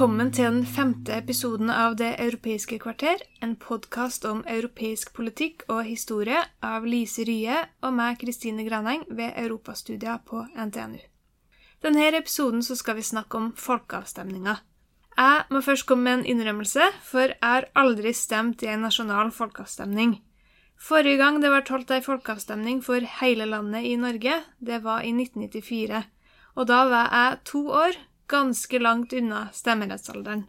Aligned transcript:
Velkommen 0.00 0.30
til 0.32 0.46
den 0.46 0.62
femte 0.64 1.12
episoden 1.12 1.68
av 1.68 1.98
Det 2.00 2.14
europeiske 2.24 2.78
kvarter, 2.80 3.20
en 3.44 3.50
podkast 3.60 4.24
om 4.24 4.38
europeisk 4.48 5.10
politikk 5.12 5.66
og 5.68 5.82
historie 5.84 6.40
av 6.64 6.86
Lise 6.88 7.26
Rye 7.28 7.58
og 7.84 7.92
meg, 7.98 8.16
Kristine 8.22 8.64
Graneng, 8.64 9.04
ved 9.10 9.36
Europastudier 9.36 10.22
på 10.24 10.46
NTNU. 10.56 10.96
Denne 11.84 12.08
episoden 12.16 12.64
skal 12.64 12.96
vi 12.96 13.04
snakke 13.10 13.36
om 13.36 13.52
folkeavstemninga. 13.52 14.56
Jeg 15.18 15.44
må 15.52 15.60
først 15.68 15.84
komme 15.84 16.08
med 16.08 16.18
en 16.20 16.26
innrømmelse, 16.32 16.88
for 17.04 17.36
jeg 17.36 17.36
har 17.44 17.68
aldri 17.76 18.16
stemt 18.16 18.64
i 18.64 18.72
en 18.72 18.88
nasjonal 18.88 19.28
folkeavstemning. 19.36 20.22
Forrige 20.80 21.20
gang 21.20 21.42
det 21.44 21.52
ble 21.52 21.60
holdt 21.68 21.92
ei 21.92 22.00
folkeavstemning 22.00 22.80
for 22.80 23.04
hele 23.20 23.52
landet 23.52 23.84
i 23.84 23.98
Norge, 24.00 24.44
det 24.64 24.80
var 24.80 25.04
i 25.04 25.12
1994. 25.12 26.06
Og 26.56 26.72
da 26.72 26.86
var 26.88 27.12
jeg 27.12 27.44
to 27.52 27.68
år, 27.68 28.06
ganske 28.30 28.78
langt 28.78 29.12
unna 29.12 29.48
stemmerettsalderen. 29.52 30.46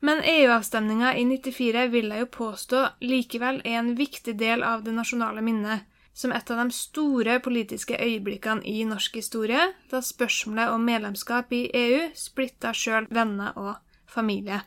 Men 0.00 0.22
EU-avstemninga 0.24 1.14
i 1.16 1.24
94 1.24 1.86
vil 1.92 2.12
jeg 2.12 2.24
jo 2.24 2.28
påstå 2.36 2.84
likevel 3.04 3.60
er 3.64 3.80
en 3.82 3.94
viktig 3.98 4.36
del 4.40 4.64
av 4.64 4.84
det 4.84 4.94
nasjonale 4.96 5.44
minnet, 5.44 5.84
som 6.12 6.32
et 6.32 6.50
av 6.50 6.60
de 6.60 6.74
store 6.74 7.38
politiske 7.44 7.96
øyeblikkene 8.00 8.64
i 8.64 8.84
norsk 8.88 9.20
historie, 9.20 9.60
da 9.90 10.00
spørsmålet 10.04 10.72
om 10.72 10.84
medlemskap 10.84 11.52
i 11.52 11.66
EU 11.74 12.08
splitta 12.16 12.72
sjøl 12.76 13.08
venner 13.12 13.56
og 13.56 13.74
familie. 14.08 14.62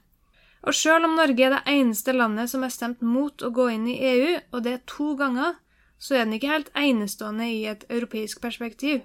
Og 0.64 0.78
sjøl 0.78 1.04
om 1.10 1.18
Norge 1.18 1.44
er 1.44 1.58
det 1.58 1.64
eneste 1.74 2.14
landet 2.16 2.50
som 2.50 2.64
har 2.64 2.72
stemt 2.72 3.02
mot 3.02 3.42
å 3.44 3.52
gå 3.52 3.68
inn 3.74 3.90
i 3.92 3.98
EU, 4.14 4.38
og 4.54 4.64
det 4.64 4.78
er 4.78 4.86
to 4.88 5.14
ganger, 5.20 5.58
så 6.00 6.16
er 6.16 6.26
den 6.26 6.38
ikke 6.38 6.54
helt 6.54 6.72
enestående 6.78 7.50
i 7.52 7.66
et 7.68 7.84
europeisk 7.90 8.42
perspektiv. 8.44 9.02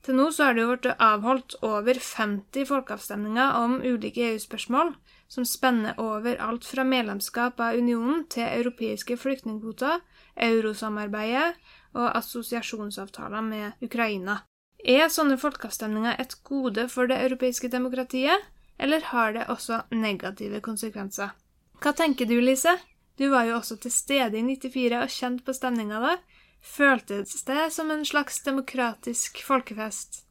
Til 0.00 0.16
nå 0.16 0.30
så 0.32 0.48
har 0.48 0.56
det 0.56 0.62
jo 0.64 0.72
blitt 0.72 1.02
avholdt 1.04 1.58
over 1.66 1.98
50 2.00 2.68
folkeavstemninger 2.70 3.56
om 3.58 3.80
ulike 3.84 4.30
EU-spørsmål, 4.30 4.94
som 5.28 5.44
spenner 5.44 5.98
over 6.00 6.40
alt 6.40 6.64
fra 6.64 6.86
medlemskap 6.88 7.60
av 7.60 7.76
unionen 7.76 8.24
til 8.32 8.48
europeiske 8.48 9.18
flyktningkvoter, 9.20 10.00
eurosamarbeidet 10.36 11.52
og 11.92 12.08
assosiasjonsavtaler 12.16 13.44
med 13.44 13.84
Ukraina. 13.84 14.40
Er 14.80 15.12
sånne 15.12 15.36
folkeavstemninger 15.36 16.16
et 16.22 16.38
gode 16.48 16.86
for 16.88 17.10
det 17.10 17.20
europeiske 17.20 17.68
demokratiet, 17.68 18.48
eller 18.80 19.04
har 19.12 19.34
det 19.36 19.48
også 19.52 19.82
negative 19.92 20.62
konsekvenser? 20.64 21.34
Hva 21.80 21.92
tenker 21.96 22.24
du, 22.24 22.38
Lise? 22.40 22.78
Du 23.20 23.28
var 23.28 23.44
jo 23.44 23.58
også 23.58 23.76
til 23.76 23.92
stede 23.92 24.38
i 24.38 24.42
94 24.46 25.02
og 25.02 25.12
kjent 25.12 25.44
på 25.44 25.52
stemninga 25.52 26.00
da. 26.00 26.14
Føltes 26.60 27.40
det 27.48 27.70
som 27.72 27.90
en 27.90 28.04
slags 28.04 28.42
demokratisk 28.44 29.40
folkefest? 29.46 30.24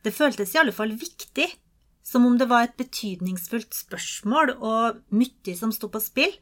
Det 0.00 0.12
føltes 0.16 0.54
i 0.54 0.60
alle 0.62 0.72
fall 0.72 0.94
viktig, 0.96 1.46
som 2.02 2.24
om 2.26 2.38
det 2.40 2.48
var 2.48 2.64
et 2.64 2.78
betydningsfullt 2.80 3.76
spørsmål 3.76 4.54
og 4.56 5.02
mye 5.12 5.56
som 5.56 5.72
sto 5.72 5.90
på 5.92 6.00
spill. 6.02 6.32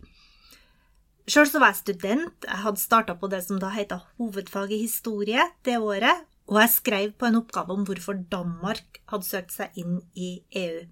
Sjøl 1.28 1.50
var 1.58 1.74
jeg 1.74 1.82
student, 1.82 2.46
jeg 2.46 2.62
hadde 2.62 2.80
starta 2.80 3.16
på 3.18 3.28
det 3.28 3.42
som 3.44 3.58
da 3.60 3.68
heter 3.74 4.06
hovedfag 4.16 4.70
i 4.72 4.84
historie 4.86 5.42
det 5.66 5.76
året, 5.76 6.24
og 6.48 6.62
jeg 6.62 6.72
skrev 6.72 7.10
på 7.18 7.28
en 7.28 7.42
oppgave 7.42 7.74
om 7.74 7.84
hvorfor 7.84 8.22
Danmark 8.32 9.02
hadde 9.10 9.28
søkt 9.28 9.52
seg 9.52 9.76
inn 9.76 9.98
i 10.16 10.38
EU. 10.56 10.86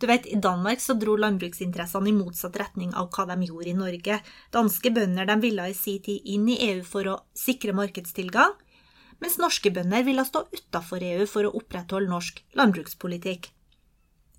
Du 0.00 0.06
vet, 0.10 0.26
I 0.26 0.40
Danmark 0.40 0.80
så 0.82 0.96
dro 0.98 1.14
landbruksinteressene 1.20 2.10
i 2.10 2.16
motsatt 2.16 2.58
retning 2.60 2.92
av 2.98 3.10
hva 3.14 3.26
de 3.30 3.48
gjorde 3.48 3.70
i 3.70 3.78
Norge. 3.78 4.18
Danske 4.52 4.92
bønder 4.94 5.28
de 5.28 5.38
ville 5.44 5.68
i 5.70 5.76
sin 5.76 6.02
tid 6.02 6.28
inn 6.34 6.48
i 6.50 6.58
EU 6.70 6.82
for 6.86 7.08
å 7.08 7.16
sikre 7.38 7.74
markedstilgang, 7.76 8.54
mens 9.22 9.38
norske 9.38 9.70
bønder 9.70 10.02
ville 10.06 10.24
stå 10.26 10.44
utafor 10.50 11.04
EU 11.06 11.26
for 11.30 11.46
å 11.46 11.54
opprettholde 11.60 12.10
norsk 12.10 12.42
landbrukspolitikk. 12.58 13.52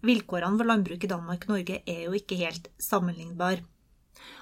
Vilkårene 0.04 0.60
for 0.60 0.68
landbruk 0.68 1.06
i 1.06 1.12
Danmark 1.12 1.48
og 1.48 1.56
Norge 1.56 1.80
er 1.88 2.06
jo 2.10 2.18
ikke 2.18 2.40
helt 2.42 2.68
sammenlignbare. 2.82 3.64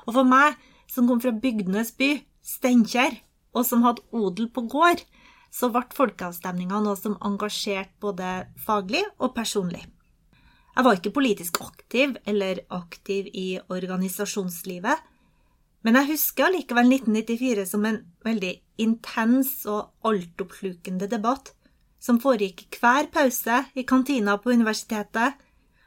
Og 0.07 0.15
for 0.17 0.27
meg, 0.27 0.57
som 0.89 1.07
kom 1.07 1.21
fra 1.21 1.33
bygdenes 1.33 1.93
by, 1.97 2.15
Steinkjer, 2.41 3.19
og 3.53 3.67
som 3.67 3.83
hadde 3.85 4.01
odel 4.17 4.49
på 4.49 4.65
gård, 4.71 5.03
så 5.53 5.69
ble 5.69 5.83
folkeavstemninga 5.93 6.79
noe 6.81 6.97
som 6.97 7.19
engasjerte 7.21 7.93
både 8.01 8.29
faglig 8.65 9.03
og 9.19 9.35
personlig. 9.35 9.83
Jeg 10.71 10.87
var 10.87 10.97
ikke 10.97 11.13
politisk 11.15 11.59
aktiv 11.65 12.15
eller 12.25 12.61
aktiv 12.71 13.27
i 13.35 13.59
organisasjonslivet, 13.69 15.07
men 15.81 15.97
jeg 15.97 16.11
husker 16.13 16.47
allikevel 16.47 16.93
1994 16.93 17.65
som 17.73 17.85
en 17.89 17.97
veldig 18.23 18.53
intens 18.83 19.55
og 19.69 19.89
altoppslukende 20.07 21.09
debatt 21.09 21.51
som 22.01 22.19
foregikk 22.21 22.79
hver 22.81 23.09
pause 23.13 23.63
i 23.77 23.85
kantina 23.85 24.37
på 24.41 24.53
universitetet, 24.55 25.35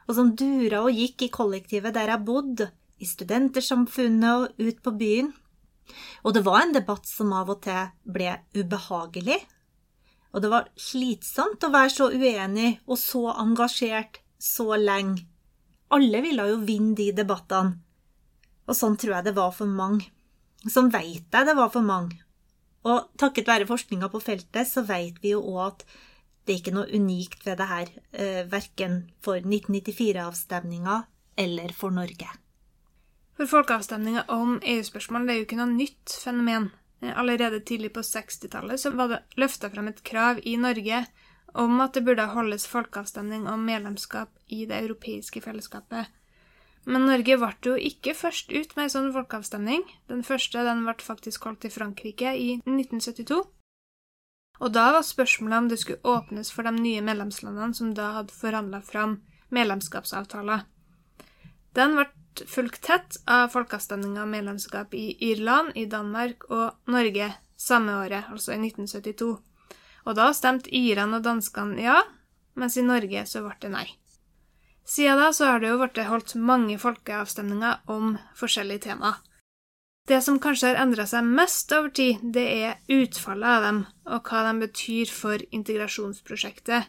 og 0.05 0.17
som 0.17 0.33
dura 0.37 0.83
og 0.85 0.95
gikk 0.95 1.25
i 1.25 1.31
kollektivet 1.33 1.95
der 1.95 2.11
jeg 2.13 2.25
bodde, 2.27 2.69
i 2.95 3.07
studentersamfunnet 3.09 4.29
og 4.31 4.61
ut 4.61 4.77
på 4.83 4.93
byen. 4.95 5.33
Og 6.23 6.35
det 6.37 6.45
var 6.45 6.61
en 6.61 6.75
debatt 6.75 7.09
som 7.09 7.33
av 7.35 7.49
og 7.51 7.59
til 7.65 7.89
ble 8.07 8.37
ubehagelig, 8.55 9.41
og 10.31 10.43
det 10.43 10.51
var 10.51 10.69
slitsomt 10.79 11.63
å 11.63 11.71
være 11.71 11.91
så 11.91 12.07
uenig 12.11 12.77
og 12.85 12.99
så 12.99 13.29
engasjert 13.39 14.19
så 14.41 14.75
lenge. 14.79 15.25
Alle 15.95 16.21
ville 16.25 16.47
jo 16.49 16.61
vinne 16.65 16.95
de 16.97 17.11
debattene. 17.15 17.77
Og 18.65 18.77
sånn 18.77 18.97
tror 18.97 19.19
jeg 19.19 19.27
det 19.27 19.35
var 19.37 19.51
for 19.53 19.69
mange. 19.69 20.07
Sånn 20.65 20.89
veit 20.93 21.29
jeg 21.29 21.47
det 21.47 21.53
var 21.57 21.69
for 21.73 21.85
mange. 21.85 22.17
Og 22.85 23.09
takket 23.21 23.49
være 23.49 23.67
forskninga 23.69 24.09
på 24.13 24.21
feltet, 24.21 24.67
så 24.69 24.83
veit 24.85 25.17
vi 25.21 25.33
jo 25.33 25.41
òg 25.53 25.61
at 25.67 25.85
det 26.45 26.53
er 26.53 26.59
ikke 26.61 26.73
noe 26.75 26.89
unikt 26.93 27.45
ved 27.45 27.57
det 27.57 27.67
her, 27.69 27.91
eh, 28.13 28.41
verken 28.49 28.97
for 29.25 29.41
1994-avstemninga 29.41 31.03
eller 31.41 31.73
for 31.73 31.93
Norge. 31.93 32.29
For 33.35 33.49
folkeavstemninga 33.49 34.27
om 34.31 34.59
EU-spørsmål 34.61 35.29
er 35.29 35.39
jo 35.39 35.47
ikke 35.47 35.57
noe 35.59 35.73
nytt 35.73 36.13
fenomen. 36.21 36.69
Allerede 37.01 37.59
tidlig 37.65 37.91
på 37.93 38.05
60-tallet 38.05 38.85
var 38.95 39.09
det 39.11 39.23
løfta 39.41 39.69
frem 39.73 39.89
et 39.91 40.03
krav 40.05 40.39
i 40.43 40.55
Norge 40.57 41.01
om 41.55 41.79
at 41.81 41.95
det 41.95 42.03
burde 42.05 42.27
holdes 42.33 42.67
folkeavstemning 42.67 43.47
om 43.47 43.63
medlemskap 43.65 44.31
i 44.51 44.65
det 44.67 44.77
europeiske 44.83 45.41
fellesskapet. 45.41 46.11
Men 46.85 47.07
Norge 47.09 47.37
ble 47.41 47.51
jo 47.65 47.75
ikke 47.89 48.13
først 48.13 48.51
ut 48.53 48.75
med 48.75 48.85
en 48.85 48.93
sånn 48.93 49.13
folkeavstemning. 49.15 49.85
Den 50.11 50.21
første 50.27 50.61
den 50.67 50.83
ble 50.85 50.97
faktisk 51.01 51.47
holdt 51.47 51.65
i 51.65 51.73
Frankrike 51.73 52.35
i 52.37 52.49
1972. 52.61 53.39
Og 54.59 54.71
da 54.71 54.91
var 54.95 55.03
spørsmålet 55.03 55.57
om 55.57 55.71
det 55.71 55.79
skulle 55.81 56.05
åpnes 56.07 56.51
for 56.53 56.67
de 56.67 56.75
nye 56.75 57.03
medlemslandene 57.03 57.75
som 57.75 57.95
da 57.97 58.11
hadde 58.19 58.35
forhandla 58.35 58.83
fram 58.85 59.17
medlemskapsavtaler. 59.55 60.63
Den 61.75 61.97
ble 61.97 62.07
fulgt 62.51 62.83
tett 62.85 63.17
av 63.31 63.49
folkeavstemninga 63.55 64.23
om 64.23 64.31
medlemskap 64.31 64.93
i 64.95 65.15
Irland, 65.31 65.73
i 65.75 65.87
Danmark 65.91 66.47
og 66.51 66.91
Norge 66.91 67.33
samme 67.57 67.97
året, 68.03 68.29
altså 68.31 68.53
i 68.53 68.59
1972. 68.59 69.35
Og 70.05 70.17
da 70.17 70.31
stemte 70.37 70.69
irene 70.69 71.19
og 71.19 71.25
danskene 71.25 71.81
ja, 71.81 71.99
mens 72.55 72.77
i 72.77 72.85
Norge 72.85 73.25
så 73.27 73.41
ble 73.45 73.55
det 73.61 73.71
nei. 73.73 73.87
Siden 74.85 75.17
da 75.17 75.31
så 75.33 75.49
har 75.49 75.61
det 75.61 75.71
jo 75.71 75.79
blitt 75.81 76.03
holdt 76.05 76.35
mange 76.37 76.77
folkeavstemninger 76.77 77.89
om 77.89 78.17
forskjellige 78.37 78.85
tema. 78.89 79.15
Det 80.05 80.19
som 80.21 80.37
kanskje 80.37 80.69
har 80.69 80.83
endra 80.83 81.07
seg 81.09 81.25
mest 81.25 81.71
over 81.73 81.89
tid, 81.89 82.21
det 82.21 82.45
er 82.45 82.75
utfallet 82.93 83.49
av 83.49 83.63
dem, 83.65 83.79
og 84.05 84.29
hva 84.29 84.43
de 84.45 84.53
betyr 84.61 85.09
for 85.09 85.41
integrasjonsprosjektet. 85.49 86.85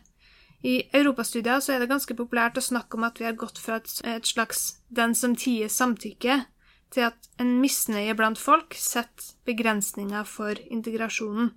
I 0.67 0.83
europastudier 0.97 1.63
så 1.65 1.73
er 1.73 1.81
det 1.81 1.89
ganske 1.89 2.17
populært 2.19 2.61
å 2.61 2.65
snakke 2.65 2.99
om 2.99 3.07
at 3.09 3.21
vi 3.21 3.25
har 3.29 3.39
gått 3.41 3.59
fra 3.63 3.81
et 3.81 4.27
slags 4.29 4.83
'den 4.93 5.15
som 5.15 5.37
tier 5.37 5.69
samtykke' 5.73 6.45
til 6.91 7.09
at 7.09 7.29
en 7.41 7.61
misnøye 7.61 8.15
blant 8.15 8.39
folk 8.39 8.75
setter 8.75 9.33
begrensninger 9.47 10.25
for 10.25 10.55
integrasjonen. 10.71 11.55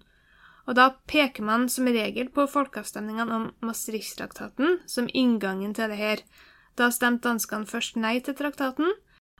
Og 0.67 0.75
da 0.77 0.89
peker 1.09 1.45
man 1.45 1.67
som 1.71 1.87
regel 1.89 2.29
på 2.33 2.45
folkeavstemningene 2.49 3.35
om 3.35 3.45
Maastricht-traktaten 3.65 4.79
som 4.89 5.09
inngangen 5.13 5.73
til 5.77 5.91
det 5.91 5.99
her. 5.99 6.23
Da 6.77 6.91
stemte 6.93 7.27
danskene 7.27 7.69
først 7.69 7.97
nei 7.99 8.19
til 8.23 8.37
traktaten, 8.37 8.93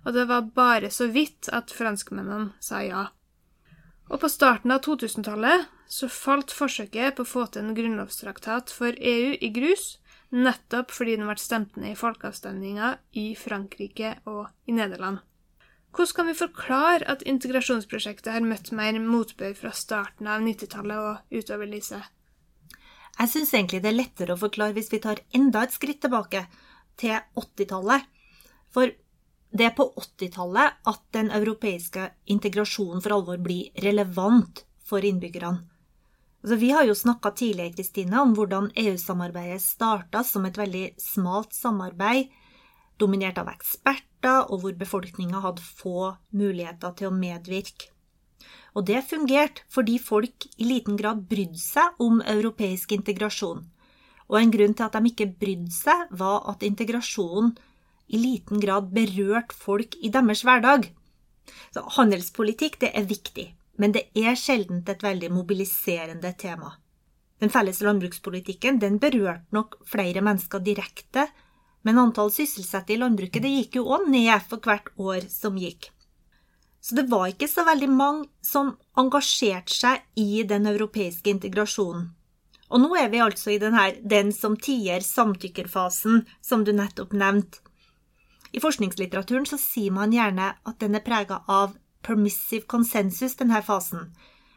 og 0.06 0.16
det 0.16 0.26
var 0.30 0.50
bare 0.56 0.90
så 0.92 1.10
vidt 1.12 1.52
at 1.54 1.74
franskmennene 1.76 2.54
sa 2.64 2.82
ja. 2.84 3.06
Og 4.10 4.24
på 4.24 4.30
starten 4.32 4.74
av 4.74 4.82
2000-tallet 4.86 5.68
så 5.90 6.10
falt 6.10 6.54
forsøket 6.54 7.18
på 7.18 7.26
å 7.26 7.30
få 7.30 7.46
til 7.50 7.66
en 7.66 7.76
grunnlovstraktat 7.78 8.74
for 8.74 8.98
EU 8.98 9.36
i 9.38 9.50
grus, 9.54 10.00
nettopp 10.34 10.94
fordi 10.94 11.18
den 11.18 11.30
ble 11.30 11.38
stemt 11.42 11.78
ned 11.78 11.94
i 11.94 12.00
folkeavstemninga 12.00 12.96
i 13.18 13.32
Frankrike 13.38 14.16
og 14.30 14.48
i 14.70 14.76
Nederland. 14.78 15.22
Hvordan 15.96 16.16
kan 16.16 16.28
vi 16.30 16.38
forklare 16.38 17.08
at 17.12 17.26
integrasjonsprosjektet 17.28 18.32
har 18.34 18.46
møtt 18.46 18.72
mer 18.76 19.00
motbør 19.02 19.56
fra 19.58 19.72
starten 19.76 20.30
av 20.30 20.44
90-tallet 20.46 21.02
og 21.02 21.40
utover, 21.42 21.68
Lise? 21.68 22.00
Jeg 23.20 23.32
syns 23.34 23.54
egentlig 23.54 23.82
det 23.84 23.90
er 23.92 23.98
lettere 23.98 24.36
å 24.36 24.40
forklare 24.40 24.76
hvis 24.78 24.92
vi 24.94 25.02
tar 25.04 25.20
enda 25.36 25.66
et 25.66 25.76
skritt 25.76 26.02
tilbake, 26.06 26.46
til 27.00 27.16
80-tallet. 27.40 28.06
For 28.76 28.92
det 29.56 29.66
er 29.66 29.76
på 29.76 29.88
80-tallet 29.98 30.80
at 30.92 31.04
den 31.16 31.32
europeiske 31.34 32.10
integrasjonen 32.30 33.02
for 33.04 33.16
alvor 33.16 33.40
blir 33.42 33.72
relevant 33.84 34.64
for 34.86 35.06
innbyggerne. 35.06 35.64
Altså, 36.40 36.56
vi 36.56 36.70
har 36.72 36.86
jo 36.88 36.96
snakka 36.96 37.34
tidligere 37.36 37.76
Kristine, 37.76 38.22
om 38.22 38.36
hvordan 38.38 38.70
EU-samarbeidet 38.80 39.60
starta 39.64 40.24
som 40.24 40.46
et 40.48 40.60
veldig 40.60 40.86
smalt 41.02 41.56
samarbeid, 41.56 42.30
dominert 43.00 43.40
av 43.42 43.50
eksperter, 43.52 44.50
og 44.52 44.64
hvor 44.64 44.76
befolkninga 44.78 45.42
hadde 45.44 45.64
få 45.64 46.14
muligheter 46.36 46.94
til 47.00 47.10
å 47.10 47.16
medvirke. 47.16 47.94
Og 48.78 48.86
det 48.88 49.02
fungerte 49.10 49.66
fordi 49.74 49.98
folk 50.00 50.46
i 50.58 50.68
liten 50.68 51.00
grad 51.00 51.26
brydde 51.30 51.60
seg 51.60 52.04
om 52.04 52.22
europeisk 52.22 52.94
integrasjon. 52.96 53.64
Og 54.30 54.38
en 54.38 54.54
grunn 54.54 54.76
til 54.78 54.86
at 54.86 54.96
de 54.96 55.10
ikke 55.10 55.32
brydde 55.42 55.74
seg, 55.74 56.06
var 56.12 56.46
at 56.52 56.64
integrasjonen 56.68 57.56
i 58.10 58.20
liten 58.22 58.62
grad 58.62 58.92
berørte 58.94 59.58
folk 59.58 59.98
i 60.02 60.12
deres 60.14 60.44
hverdag. 60.46 60.90
Så 61.74 61.84
handelspolitikk 61.98 62.78
det 62.84 62.92
er 62.98 63.10
viktig, 63.10 63.48
men 63.82 63.94
det 63.96 64.08
er 64.18 64.38
sjelden 64.38 64.84
et 64.86 65.04
veldig 65.04 65.32
mobiliserende 65.34 66.34
tema. 66.38 66.76
Den 67.40 67.54
felles 67.54 67.80
landbrukspolitikken 67.86 68.82
den 68.82 68.98
berørte 69.00 69.56
nok 69.56 69.80
flere 69.88 70.22
mennesker 70.26 70.62
direkte, 70.62 71.30
men 71.88 72.00
antall 72.02 72.32
sysselsatte 72.34 72.94
i 72.94 73.00
landbruket 73.00 73.44
det 73.44 73.54
gikk 73.54 73.80
jo 73.80 73.88
òg 73.96 74.10
ned 74.12 74.36
for 74.50 74.62
hvert 74.64 74.92
år 75.00 75.28
som 75.32 75.58
gikk. 75.60 75.92
Så 76.82 76.96
det 76.96 77.10
var 77.12 77.28
ikke 77.28 77.50
så 77.52 77.66
veldig 77.68 77.90
mange 77.92 78.30
som 78.46 78.72
engasjerte 78.98 79.76
seg 79.76 80.04
i 80.20 80.44
den 80.48 80.68
europeiske 80.70 81.32
integrasjonen. 81.32 82.08
Og 82.70 82.84
nå 82.84 82.90
er 83.00 83.10
vi 83.10 83.22
altså 83.24 83.52
i 83.52 83.60
denne 83.62 83.88
den 84.06 84.32
som 84.36 84.56
tier 84.56 85.02
samtykkerfasen, 85.04 86.24
som 86.42 86.64
du 86.64 86.72
nettopp 86.76 87.16
nevnte. 87.18 87.64
I 88.52 88.62
forskningslitteraturen 88.62 89.46
så 89.46 89.60
sier 89.62 89.94
man 89.94 90.14
gjerne 90.14 90.54
at 90.66 90.80
den 90.82 90.98
er 90.98 91.06
prega 91.06 91.42
av 91.50 91.76
permissive 92.06 92.66
consensus, 92.70 93.36
denne 93.38 93.62
fasen. 93.66 94.10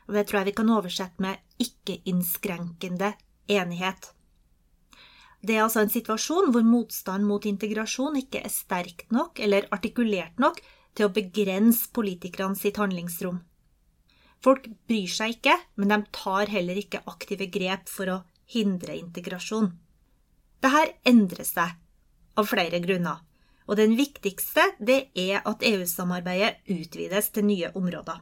Og 0.08 0.16
det 0.16 0.26
tror 0.28 0.40
jeg 0.40 0.52
vi 0.52 0.58
kan 0.60 0.72
oversette 0.72 1.24
med 1.24 1.40
ikke-innskrenkende 1.60 3.12
enighet. 3.52 4.12
Det 5.42 5.56
er 5.56 5.64
altså 5.64 5.82
en 5.82 5.90
situasjon 5.90 6.52
hvor 6.54 6.62
motstand 6.66 7.26
mot 7.26 7.46
integrasjon 7.48 8.20
ikke 8.20 8.44
er 8.46 8.52
sterk 8.52 9.06
nok 9.10 9.40
eller 9.42 9.66
artikulert 9.74 10.38
nok 10.42 10.60
til 10.94 11.08
å 11.08 11.14
begrense 11.14 11.88
politikerne 11.94 12.58
sitt 12.58 12.78
handlingsrom. 12.78 13.40
Folk 14.42 14.68
bryr 14.90 15.10
seg 15.10 15.36
ikke, 15.36 15.54
men 15.78 15.90
de 15.90 15.98
tar 16.14 16.50
heller 16.50 16.78
ikke 16.78 17.02
aktive 17.10 17.46
grep 17.50 17.90
for 17.90 18.10
å 18.10 18.22
hindre 18.54 18.96
integrasjon. 18.98 19.70
Dette 20.62 20.96
endrer 21.08 21.46
seg 21.46 21.74
av 22.38 22.48
flere 22.48 22.80
grunner. 22.82 23.22
Og 23.70 23.78
den 23.78 23.94
viktigste 23.98 24.64
er 24.82 25.42
at 25.46 25.62
EU-samarbeidet 25.62 26.66
utvides 26.74 27.30
til 27.34 27.46
nye 27.46 27.70
områder. 27.78 28.18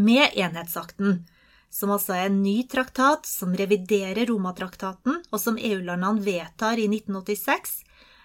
Med 0.00 0.32
enhetsakten, 0.32 1.26
som 1.70 1.92
altså 1.92 2.16
er 2.16 2.28
en 2.28 2.40
ny 2.42 2.62
traktat 2.70 3.26
som 3.28 3.54
reviderer 3.56 4.26
Romatraktaten, 4.30 5.20
og 5.30 5.40
som 5.40 5.58
EU-landene 5.60 6.24
vedtar 6.24 6.80
i 6.80 6.88
1986, 6.88 7.74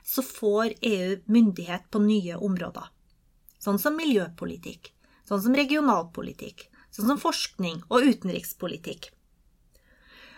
så 0.04 0.24
får 0.24 0.76
EU 0.82 1.18
myndighet 1.32 1.90
på 1.92 2.02
nye 2.04 2.38
områder. 2.40 2.90
Sånn 3.64 3.80
som 3.80 3.96
miljøpolitikk, 3.96 4.92
sånn 5.28 5.44
som 5.44 5.56
regionalpolitikk, 5.56 6.68
sånn 6.92 7.14
som 7.14 7.22
forskning 7.22 7.84
og 7.90 8.10
utenrikspolitikk. 8.10 9.12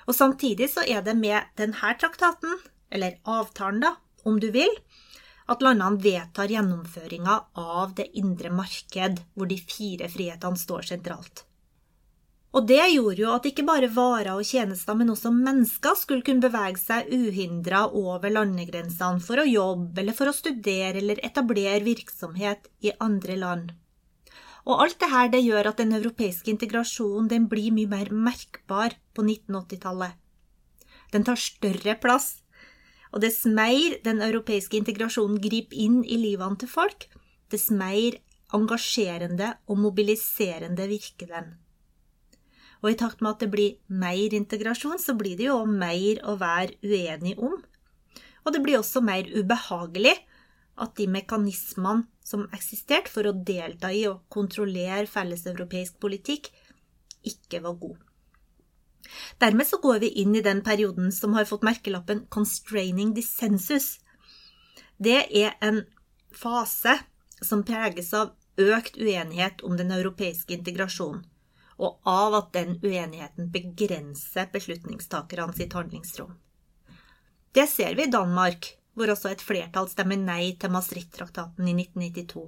Og 0.06 0.14
samtidig 0.14 0.70
så 0.70 0.86
er 0.86 1.02
det 1.06 1.16
med 1.18 1.50
denne 1.58 1.96
traktaten, 1.98 2.60
eller 2.94 3.18
avtalen 3.24 3.82
da, 3.82 3.96
om 4.26 4.38
du 4.42 4.52
vil, 4.54 4.70
at 5.50 5.62
landene 5.62 6.02
vedtar 6.02 6.50
gjennomføringa 6.50 7.40
av 7.62 7.94
det 7.98 8.08
indre 8.18 8.52
marked, 8.54 9.20
hvor 9.34 9.50
de 9.50 9.58
fire 9.62 10.10
frihetene 10.10 10.58
står 10.58 10.90
sentralt. 10.94 11.46
Og 12.56 12.64
det 12.70 12.84
gjorde 12.94 13.20
jo 13.20 13.32
at 13.36 13.48
ikke 13.50 13.66
bare 13.68 13.90
varer 13.92 14.32
og 14.32 14.48
tjenester, 14.48 14.96
men 14.96 15.12
også 15.12 15.32
mennesker 15.36 15.98
skulle 16.00 16.24
kunne 16.24 16.44
bevege 16.46 16.80
seg 16.80 17.10
uhindra 17.12 17.82
over 17.92 18.32
landegrensene 18.32 19.20
for 19.24 19.42
å 19.42 19.50
jobbe 19.50 20.00
eller 20.00 20.16
for 20.16 20.32
å 20.32 20.36
studere 20.36 21.02
eller 21.02 21.20
etablere 21.28 21.84
virksomhet 21.84 22.70
i 22.88 22.94
andre 23.04 23.36
land. 23.42 23.74
Og 24.66 24.86
alt 24.86 24.96
dette 25.04 25.26
det 25.36 25.44
gjør 25.44 25.70
at 25.74 25.82
den 25.84 25.92
europeiske 25.98 26.50
integrasjonen 26.54 27.28
den 27.30 27.50
blir 27.52 27.76
mye 27.76 27.92
mer 27.92 28.14
merkbar 28.16 28.96
på 29.14 29.28
1980-tallet. 29.28 30.16
Den 31.12 31.28
tar 31.28 31.38
større 31.38 31.98
plass 32.00 32.38
og 33.12 33.22
dess 33.24 33.44
mer 33.48 34.00
den 34.08 34.24
europeiske 34.24 34.80
integrasjonen 34.80 35.44
griper 35.44 35.76
inn 35.80 36.02
i 36.04 36.18
livene 36.20 36.60
til 36.60 36.72
folk, 36.72 37.06
dess 37.52 37.68
mer 37.72 38.18
engasjerende 38.56 39.54
og 39.68 39.80
mobiliserende 39.84 40.88
virker 40.90 41.32
den. 41.36 41.54
Og 42.86 42.92
i 42.94 42.98
takt 43.00 43.24
med 43.26 43.34
at 43.34 43.42
det 43.42 43.50
blir 43.50 43.78
mer 43.90 44.36
integrasjon, 44.38 45.00
så 45.02 45.16
blir 45.18 45.40
det 45.40 45.48
jo 45.48 45.64
mer 45.66 46.20
å 46.22 46.36
være 46.38 46.78
uenig 46.86 47.34
om. 47.42 47.58
Og 48.46 48.54
det 48.54 48.62
blir 48.62 48.78
også 48.78 49.02
mer 49.02 49.26
ubehagelig 49.26 50.14
at 50.78 50.94
de 51.00 51.08
mekanismene 51.10 52.06
som 52.22 52.46
eksisterte 52.54 53.10
for 53.10 53.26
å 53.26 53.34
delta 53.48 53.90
i 53.90 54.04
og 54.06 54.28
kontrollere 54.30 55.08
felleseuropeisk 55.10 55.98
politikk, 56.04 56.52
ikke 57.26 57.64
var 57.66 57.80
gode. 57.82 58.02
Dermed 59.42 59.66
så 59.66 59.82
går 59.82 60.04
vi 60.06 60.14
inn 60.22 60.38
i 60.38 60.46
den 60.46 60.62
perioden 60.66 61.12
som 61.14 61.34
har 61.34 61.50
fått 61.50 61.66
merkelappen 61.66 62.26
'constraining 62.30 63.14
dissensus'. 63.18 64.00
Det 65.02 65.26
er 65.34 65.58
en 65.62 65.86
fase 66.32 67.00
som 67.42 67.64
preges 67.64 68.14
av 68.14 68.34
økt 68.58 68.98
uenighet 68.98 69.62
om 69.64 69.78
den 69.78 69.92
europeiske 69.92 70.54
integrasjonen, 70.54 71.26
og 71.78 72.00
av 72.08 72.36
at 72.40 72.54
den 72.56 72.78
uenigheten 72.84 73.50
begrenser 73.52 74.48
beslutningstakerne 74.54 75.56
sitt 75.58 75.76
handlingsrom. 75.76 76.34
Det 77.56 77.68
ser 77.72 77.96
vi 77.96 78.06
i 78.06 78.12
Danmark, 78.12 78.70
hvor 78.96 79.12
også 79.12 79.32
et 79.32 79.44
flertall 79.44 79.90
stemmer 79.92 80.20
nei 80.20 80.56
til 80.60 80.72
Maastricht-traktaten 80.72 81.68
i 81.68 81.76
1992. 81.76 82.48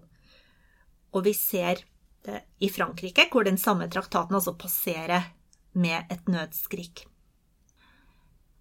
Og 1.16 1.24
vi 1.28 1.34
ser 1.36 1.84
det 2.28 2.42
i 2.64 2.70
Frankrike, 2.72 3.28
hvor 3.32 3.48
den 3.48 3.60
samme 3.60 3.88
traktaten 3.92 4.36
altså 4.36 4.56
passerer 4.60 5.32
med 5.78 6.12
et 6.12 6.28
nødskrik. 6.32 7.06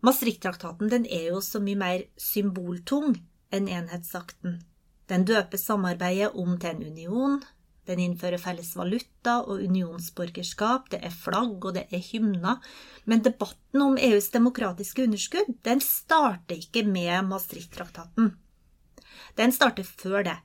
Maastricht-traktaten 0.06 1.06
er 1.06 1.30
jo 1.32 1.40
så 1.42 1.62
mye 1.62 1.78
mer 1.78 2.06
symboltung 2.20 3.16
enn 3.54 3.70
enhetsakten. 3.70 4.60
Den 5.10 5.24
døper 5.26 5.58
samarbeidet 5.58 6.34
om 6.34 6.58
til 6.58 6.74
en 6.74 6.86
union, 6.90 7.40
den 7.86 8.02
innfører 8.02 8.40
felles 8.42 8.72
valuta 8.78 9.38
og 9.44 9.62
unionsborgerskap, 9.62 10.90
det 10.92 11.00
er 11.06 11.14
flagg 11.14 11.64
og 11.64 11.76
det 11.76 11.86
er 11.94 12.02
hymner, 12.02 12.58
men 13.06 13.22
debatten 13.24 13.84
om 13.84 13.98
EUs 13.98 14.30
demokratiske 14.34 15.06
underskudd 15.06 15.52
den 15.66 15.82
starter 15.84 16.58
ikke 16.58 16.84
med 16.88 17.28
Maastricht-traktaten. 17.30 18.34
Den 19.38 19.54
starter 19.54 19.86
før 19.86 20.26
det, 20.26 20.36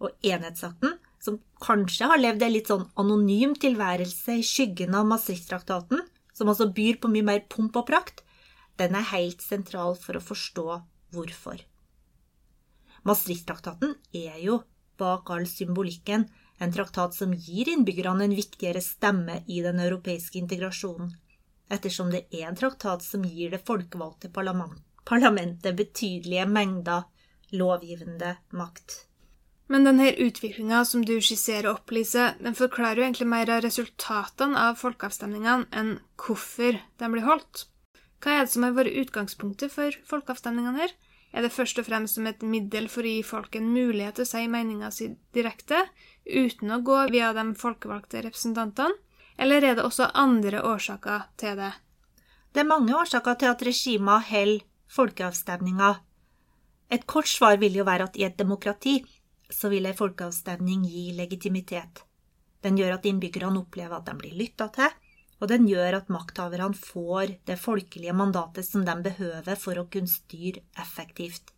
og 0.00 0.14
enhetsakten 0.24 0.96
som 1.22 1.40
kanskje 1.62 2.08
har 2.10 2.20
levd 2.20 2.44
en 2.46 2.54
litt 2.54 2.70
sånn 2.70 2.86
anonym 3.00 3.56
tilværelse 3.58 4.38
i 4.38 4.46
skyggen 4.46 4.94
av 4.94 5.08
Maastricht-traktaten, 5.10 6.04
som 6.32 6.50
altså 6.50 6.68
byr 6.70 7.00
på 7.02 7.10
mye 7.10 7.26
mer 7.26 7.44
pomp 7.50 7.76
og 7.80 7.88
prakt, 7.90 8.22
den 8.78 8.94
er 8.94 9.10
helt 9.10 9.42
sentral 9.42 9.96
for 9.98 10.18
å 10.18 10.22
forstå 10.22 10.66
hvorfor. 11.14 11.58
Maastricht-traktaten 13.08 13.96
er 14.14 14.38
jo, 14.42 14.60
bak 14.98 15.30
all 15.34 15.46
symbolikken, 15.50 16.28
en 16.58 16.72
traktat 16.74 17.14
som 17.14 17.34
gir 17.34 17.68
innbyggerne 17.70 18.26
en 18.26 18.36
viktigere 18.36 18.82
stemme 18.82 19.42
i 19.46 19.60
den 19.62 19.80
europeiske 19.80 20.38
integrasjonen, 20.40 21.12
ettersom 21.70 22.10
det 22.14 22.26
er 22.30 22.48
en 22.48 22.58
traktat 22.58 23.04
som 23.04 23.24
gir 23.24 23.52
det 23.54 23.64
folkevalgte 23.66 24.30
parlamentet 24.32 25.76
betydelige 25.76 26.46
mengder 26.50 27.06
lovgivende 27.54 28.36
makt. 28.50 29.04
Men 29.68 29.84
denne 29.84 30.14
utviklinga 30.16 30.80
som 30.88 31.02
du 31.04 31.18
skisserer 31.20 31.68
opp, 31.74 31.90
Lise, 31.92 32.30
den 32.40 32.56
forklarer 32.56 33.02
jo 33.02 33.04
egentlig 33.04 33.28
mer 33.28 33.50
av 33.52 33.60
resultatene 33.66 34.56
av 34.70 34.78
folkeavstemningene 34.80 35.68
enn 35.76 35.98
hvorfor 36.16 36.80
de 36.80 37.10
blir 37.12 37.26
holdt. 37.26 37.66
Hva 38.24 38.32
er 38.34 38.46
det 38.46 38.54
som 38.54 38.64
har 38.64 38.72
vært 38.78 38.96
utgangspunktet 39.04 39.74
for 39.74 39.98
folkeavstemningene 40.08 40.80
her? 40.80 40.94
Er 41.36 41.44
det 41.44 41.52
først 41.52 41.78
og 41.82 41.84
fremst 41.84 42.16
som 42.16 42.26
et 42.26 42.40
middel 42.40 42.88
for 42.88 43.04
å 43.04 43.12
gi 43.12 43.20
folk 43.26 43.58
en 43.58 43.68
mulighet 43.68 44.16
til 44.16 44.24
å 44.24 44.30
si 44.30 44.46
meninga 44.48 44.88
si 44.94 45.10
direkte, 45.36 45.84
uten 46.28 46.72
å 46.74 46.82
gå 46.84 47.02
via 47.12 47.32
de 47.36 47.44
folkevalgte 47.58 48.22
representantene? 48.28 48.96
eller 49.38 49.62
er 49.62 49.78
det 49.78 49.86
også 49.86 50.10
andre 50.18 50.62
årsaker 50.66 51.28
til 51.38 51.56
det? 51.60 51.72
Det 52.52 52.64
er 52.64 52.70
mange 52.70 52.94
årsaker 52.96 53.38
til 53.38 53.52
at 53.52 53.64
regimer 53.66 54.24
holder 54.30 54.64
folkeavstemninger. 54.88 56.00
Et 56.90 57.04
kort 57.06 57.28
svar 57.28 57.58
vil 57.60 57.76
jo 57.76 57.84
være 57.86 58.08
at 58.08 58.16
i 58.16 58.24
et 58.26 58.38
demokrati 58.38 58.98
så 59.52 59.70
vil 59.72 59.86
ei 59.86 59.96
folkeavstemning 59.96 60.86
gi 60.88 61.10
legitimitet. 61.16 62.02
Den 62.64 62.80
gjør 62.80 62.96
at 62.96 63.06
innbyggerne 63.06 63.60
opplever 63.60 64.00
at 64.00 64.08
de 64.08 64.16
blir 64.18 64.34
lytta 64.34 64.66
til, 64.74 64.96
og 65.38 65.52
den 65.52 65.68
gjør 65.70 66.00
at 66.00 66.10
makthaverne 66.10 66.74
får 66.74 67.36
det 67.46 67.60
folkelige 67.60 68.16
mandatet 68.16 68.66
som 68.66 68.82
de 68.84 68.96
behøver 69.04 69.60
for 69.60 69.78
å 69.78 69.86
kunne 69.92 70.10
styre 70.10 70.64
effektivt. 70.80 71.52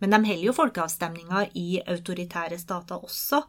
Men 0.00 0.14
de 0.14 0.22
holder 0.24 0.46
jo 0.46 0.56
folkeavstemninger 0.56 1.52
i 1.58 1.82
autoritære 1.82 2.56
stater 2.62 3.02
også. 3.04 3.42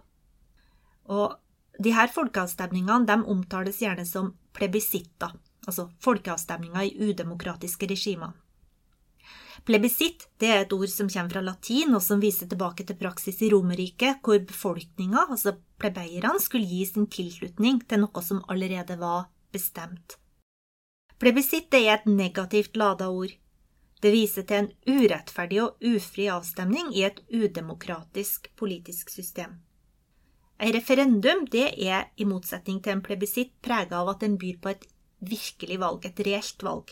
Og 1.09 1.37
de 1.83 1.93
her 1.95 2.11
folkeavstemningene 2.13 3.07
de 3.07 3.17
omtales 3.33 3.79
gjerne 3.81 4.05
som 4.05 4.33
plebisitter, 4.53 5.33
altså 5.65 5.89
folkeavstemninger 6.03 6.85
i 6.85 7.09
udemokratiske 7.09 7.89
regimer. 7.89 8.35
Plebisitt 9.67 10.27
det 10.39 10.49
er 10.49 10.61
et 10.63 10.73
ord 10.73 10.91
som 10.91 11.09
kommer 11.11 11.33
fra 11.33 11.43
latin, 11.43 11.95
og 11.95 12.03
som 12.03 12.21
viser 12.23 12.47
tilbake 12.47 12.85
til 12.87 12.97
praksis 12.99 13.41
i 13.43 13.49
Romerriket, 13.51 14.21
hvor 14.23 14.39
befolkninga, 14.39 15.25
altså 15.29 15.57
plebeierne, 15.79 16.39
skulle 16.39 16.67
gi 16.67 16.85
sin 16.87 17.09
tilslutning 17.11 17.81
til 17.89 18.05
noe 18.05 18.23
som 18.23 18.43
allerede 18.47 18.99
var 19.01 19.27
bestemt. 19.51 20.15
Plebisitt 21.19 21.73
er 21.75 21.97
et 21.97 22.07
negativt 22.07 22.77
lada 22.79 23.09
ord. 23.11 23.35
Det 23.99 24.11
viser 24.15 24.45
til 24.47 24.63
en 24.63 24.69
urettferdig 24.87 25.59
og 25.65 25.83
ufri 25.83 26.29
avstemning 26.31 26.93
i 26.95 27.03
et 27.03 27.19
udemokratisk 27.27 28.47
politisk 28.55 29.11
system. 29.11 29.59
Et 30.59 30.73
referendum 30.75 31.45
det 31.47 31.69
er, 31.87 32.09
i 32.19 32.27
motsetning 32.27 32.81
til 32.83 32.97
en 32.97 33.03
plebisitt, 33.03 33.53
preget 33.63 33.93
av 33.95 34.09
at 34.11 34.23
den 34.25 34.35
byr 34.39 34.57
på 34.59 34.73
et 34.73 34.87
virkelig 35.23 35.79
valg, 35.79 36.05
et 36.05 36.19
reelt 36.27 36.65
valg. 36.65 36.91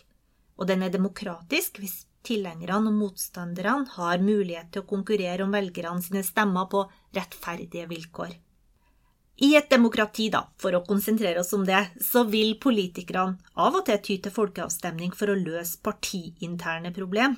Og 0.57 0.69
den 0.69 0.85
er 0.85 0.93
demokratisk 0.93 1.81
hvis 1.81 2.05
tilhengerne 2.27 2.91
og 2.91 2.95
motstanderne 2.95 3.91
har 3.97 4.23
mulighet 4.23 4.71
til 4.71 4.83
å 4.83 4.89
konkurrere 4.89 5.45
om 5.45 5.55
velgerne 5.55 6.03
sine 6.03 6.23
stemmer 6.25 6.67
på 6.71 6.85
rettferdige 7.15 7.87
vilkår. 7.91 8.35
I 9.37 9.51
et 9.59 9.67
demokrati, 9.69 10.31
da, 10.33 10.47
for 10.57 10.73
å 10.73 10.81
konsentrere 10.87 11.43
oss 11.43 11.53
om 11.53 11.67
det, 11.67 11.83
så 12.01 12.23
vil 12.25 12.55
politikerne 12.57 13.37
av 13.61 13.75
og 13.77 13.85
til 13.85 13.99
ty 14.01 14.17
til 14.23 14.33
folkeavstemning 14.33 15.13
for 15.13 15.29
å 15.29 15.37
løse 15.37 15.77
partiinterne 15.85 16.89
problem. 16.95 17.37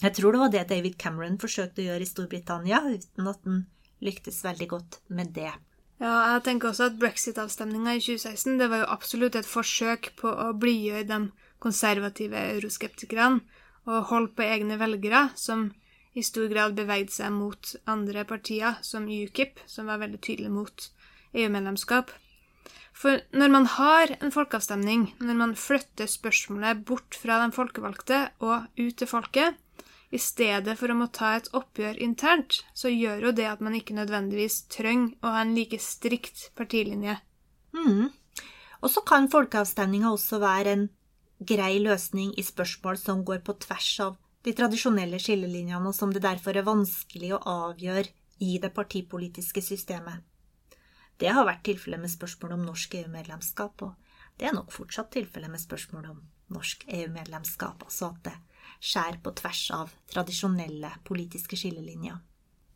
Jeg 0.00 0.16
tror 0.16 0.32
det 0.32 0.40
var 0.40 0.54
det 0.54 0.64
David 0.70 0.96
Cameron 1.00 1.36
forsøkte 1.40 1.82
å 1.82 1.90
gjøre 1.90 2.06
i 2.06 2.08
Storbritannia, 2.08 2.80
uten 2.88 3.28
at 3.28 3.44
han 3.44 3.60
lyktes 4.04 4.42
veldig 4.44 4.68
godt 4.70 4.98
med 5.08 5.32
det. 5.36 5.52
Ja, 6.02 6.34
jeg 6.34 6.42
tenker 6.48 6.70
også 6.70 6.88
at 6.90 6.98
brexit-avstemninga 7.00 7.94
i 7.96 8.02
2016 8.02 8.58
det 8.60 8.68
var 8.70 8.82
jo 8.82 8.92
absolutt 8.92 9.38
et 9.38 9.48
forsøk 9.48 10.10
på 10.18 10.28
å 10.28 10.50
blidgjøre 10.58 11.06
de 11.08 11.20
konservative 11.62 12.40
euroskeptikerne 12.56 13.40
og 13.84 14.10
holde 14.10 14.32
på 14.36 14.44
egne 14.44 14.76
velgere, 14.80 15.28
som 15.36 15.70
i 16.14 16.22
stor 16.24 16.48
grad 16.50 16.76
bevegde 16.76 17.12
seg 17.12 17.32
mot 17.34 17.74
andre 17.90 18.24
partier, 18.28 18.78
som 18.86 19.08
UKIP, 19.10 19.60
som 19.66 19.90
var 19.90 20.00
veldig 20.02 20.20
tydelig 20.22 20.52
mot 20.54 20.86
EU-medlemskap. 21.34 22.12
For 22.94 23.24
når 23.34 23.50
man 23.50 23.66
har 23.74 24.14
en 24.20 24.32
folkeavstemning, 24.32 25.08
når 25.18 25.38
man 25.40 25.56
flytter 25.58 26.06
spørsmålet 26.10 26.84
bort 26.86 27.18
fra 27.18 27.40
de 27.42 27.50
folkevalgte 27.54 28.20
og 28.46 28.68
ut 28.78 28.94
til 29.00 29.10
folket, 29.10 29.58
i 30.10 30.18
stedet 30.20 30.76
for 30.78 30.92
å 30.92 30.96
må 30.98 31.08
ta 31.14 31.34
et 31.38 31.48
oppgjør 31.56 32.00
internt, 32.04 32.60
så 32.76 32.90
gjør 32.92 33.28
jo 33.28 33.32
det 33.36 33.46
at 33.50 33.62
man 33.64 33.76
ikke 33.78 33.96
nødvendigvis 33.96 34.64
trenger 34.72 35.14
å 35.24 35.32
ha 35.34 35.44
en 35.44 35.54
like 35.56 35.80
strikt 35.82 36.50
partilinje. 36.58 37.16
Mm. 37.74 38.10
Og 38.84 38.92
så 38.92 39.02
kan 39.06 39.30
folkeavstemninga 39.32 40.12
også 40.12 40.38
være 40.42 40.76
en 40.76 40.84
grei 41.40 41.78
løsning 41.82 42.34
i 42.38 42.44
spørsmål 42.46 43.00
som 43.00 43.24
går 43.26 43.42
på 43.46 43.56
tvers 43.64 43.90
av 44.04 44.20
de 44.44 44.52
tradisjonelle 44.52 45.18
skillelinjene, 45.22 45.88
og 45.88 45.96
som 45.96 46.12
det 46.12 46.22
derfor 46.24 46.56
er 46.56 46.66
vanskelig 46.66 47.32
å 47.34 47.42
avgjøre 47.48 48.12
i 48.44 48.58
det 48.60 48.70
partipolitiske 48.76 49.62
systemet. 49.64 50.20
Det 51.16 51.30
har 51.32 51.46
vært 51.46 51.64
tilfellet 51.66 52.02
med 52.02 52.12
spørsmål 52.12 52.56
om 52.56 52.64
norsk 52.66 52.96
EU-medlemskap, 53.00 53.82
og 53.86 53.94
det 54.38 54.50
er 54.50 54.56
nok 54.56 54.72
fortsatt 54.74 55.12
tilfellet 55.14 55.52
med 55.52 55.62
spørsmål 55.62 56.10
om 56.10 56.22
norsk 56.54 56.84
EU-medlemskap, 56.90 57.86
altså 57.86 58.10
at 58.10 58.26
det 58.26 58.34
skjærer 58.84 59.20
på 59.24 59.32
tvers 59.40 59.64
av 59.74 59.94
tradisjonelle 60.12 60.90
politiske 61.08 61.56
skillelinjer. 61.56 62.20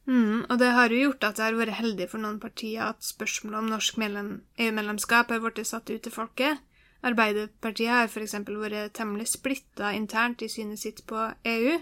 Mm, 0.09 0.47
og 0.49 0.55
det 0.57 0.71
har 0.73 0.89
jo 0.89 1.03
gjort 1.03 1.27
at 1.29 1.37
det 1.37 1.45
har 1.45 1.59
vært 1.59 1.81
heldig 1.83 2.07
for 2.09 2.23
noen 2.23 2.39
partier 2.41 2.87
at 2.87 3.05
spørsmålet 3.05 3.61
om 3.61 3.69
norsk 3.75 3.99
EU-medlemskap 4.01 5.35
har 5.35 5.43
blitt 5.45 5.69
satt 5.69 5.93
ut 5.93 6.01
til 6.03 6.15
folket, 6.15 6.65
Arbeiderpartiet 7.07 7.93
har 7.93 8.09
f.eks. 8.09 8.35
vært 8.49 8.97
temmelig 8.99 9.29
splitta 9.31 9.93
internt 9.95 10.43
i 10.43 10.49
synet 10.51 10.81
sitt 10.83 11.05
på 11.07 11.29
EU, 11.47 11.77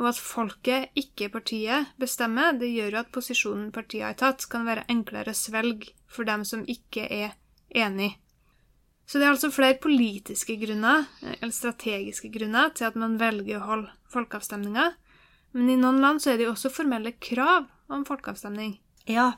og 0.00 0.08
at 0.10 0.18
folket, 0.18 0.90
ikke 0.98 1.28
partiet, 1.30 1.92
bestemmer, 2.00 2.56
det 2.58 2.72
gjør 2.72 2.96
jo 2.96 3.00
at 3.02 3.12
posisjonen 3.14 3.70
partiet 3.74 4.06
har 4.06 4.18
tatt, 4.18 4.48
kan 4.50 4.66
være 4.66 4.86
enklere 4.90 5.34
å 5.34 5.38
svelge 5.38 5.92
for 6.10 6.26
dem 6.26 6.46
som 6.48 6.64
ikke 6.66 7.06
er 7.06 7.36
enig. 7.70 8.16
Så 9.10 9.18
det 9.18 9.26
er 9.26 9.32
altså 9.32 9.50
flere 9.50 9.74
politiske 9.82 10.54
grunner, 10.60 11.08
eller 11.40 11.50
strategiske 11.50 12.28
grunner, 12.30 12.70
til 12.70 12.86
at 12.86 12.98
man 12.98 13.16
velger 13.18 13.58
å 13.58 13.66
holde 13.66 13.90
folkeavstemninger, 14.14 14.92
men 15.58 15.72
i 15.72 15.78
noen 15.80 15.98
land 15.98 16.22
så 16.22 16.30
er 16.30 16.38
det 16.38 16.46
jo 16.46 16.52
også 16.52 16.70
formelle 16.70 17.16
krav 17.18 17.66
om 17.90 18.04
folkeavstemning. 18.06 18.76
Ja, 19.10 19.32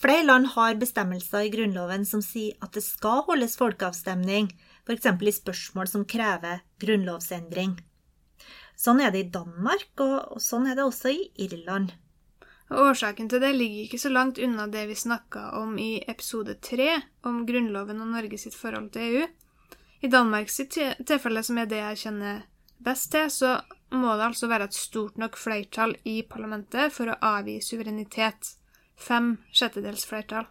flere 0.00 0.24
land 0.24 0.48
har 0.54 0.78
bestemmelser 0.80 1.44
i 1.44 1.52
Grunnloven 1.52 2.06
som 2.08 2.22
sier 2.24 2.56
at 2.64 2.72
det 2.72 2.86
skal 2.86 3.26
holdes 3.26 3.58
folkeavstemning, 3.60 4.48
f.eks. 4.86 5.10
i 5.12 5.34
spørsmål 5.42 5.90
som 5.90 6.06
krever 6.08 6.62
grunnlovsendring. 6.80 7.76
Sånn 8.80 9.02
er 9.04 9.12
det 9.12 9.26
i 9.26 9.32
Danmark, 9.34 9.92
og 10.00 10.40
sånn 10.40 10.70
er 10.70 10.78
det 10.78 10.88
også 10.88 11.12
i 11.12 11.26
Irland. 11.44 11.92
Årsaken 12.72 13.28
til 13.28 13.42
det 13.42 13.52
ligger 13.56 13.84
ikke 13.84 14.00
så 14.00 14.08
langt 14.12 14.38
unna 14.40 14.66
det 14.70 14.86
vi 14.88 14.96
snakka 14.96 15.50
om 15.58 15.74
i 15.78 16.02
episode 16.08 16.54
tre, 16.64 16.94
om 17.28 17.42
Grunnloven 17.46 18.00
og 18.00 18.12
Norge 18.14 18.38
sitt 18.40 18.56
forhold 18.56 18.90
til 18.94 19.02
EU. 19.08 19.26
I 20.02 20.10
Danmarks 20.10 20.56
tilfelle, 20.72 21.42
som 21.42 21.60
er 21.60 21.68
det 21.70 21.82
jeg 21.82 22.00
kjenner 22.06 22.42
best 22.82 23.12
til, 23.12 23.28
så 23.30 23.60
må 23.92 24.16
det 24.16 24.26
altså 24.30 24.48
være 24.50 24.70
et 24.70 24.76
stort 24.76 25.20
nok 25.20 25.36
flertall 25.36 25.94
i 26.08 26.22
parlamentet 26.26 26.94
for 26.94 27.12
å 27.12 27.18
avgi 27.36 27.58
suverenitet 27.62 28.54
fem 28.98 29.36
sjettedels 29.52 30.06
flertall. 30.08 30.48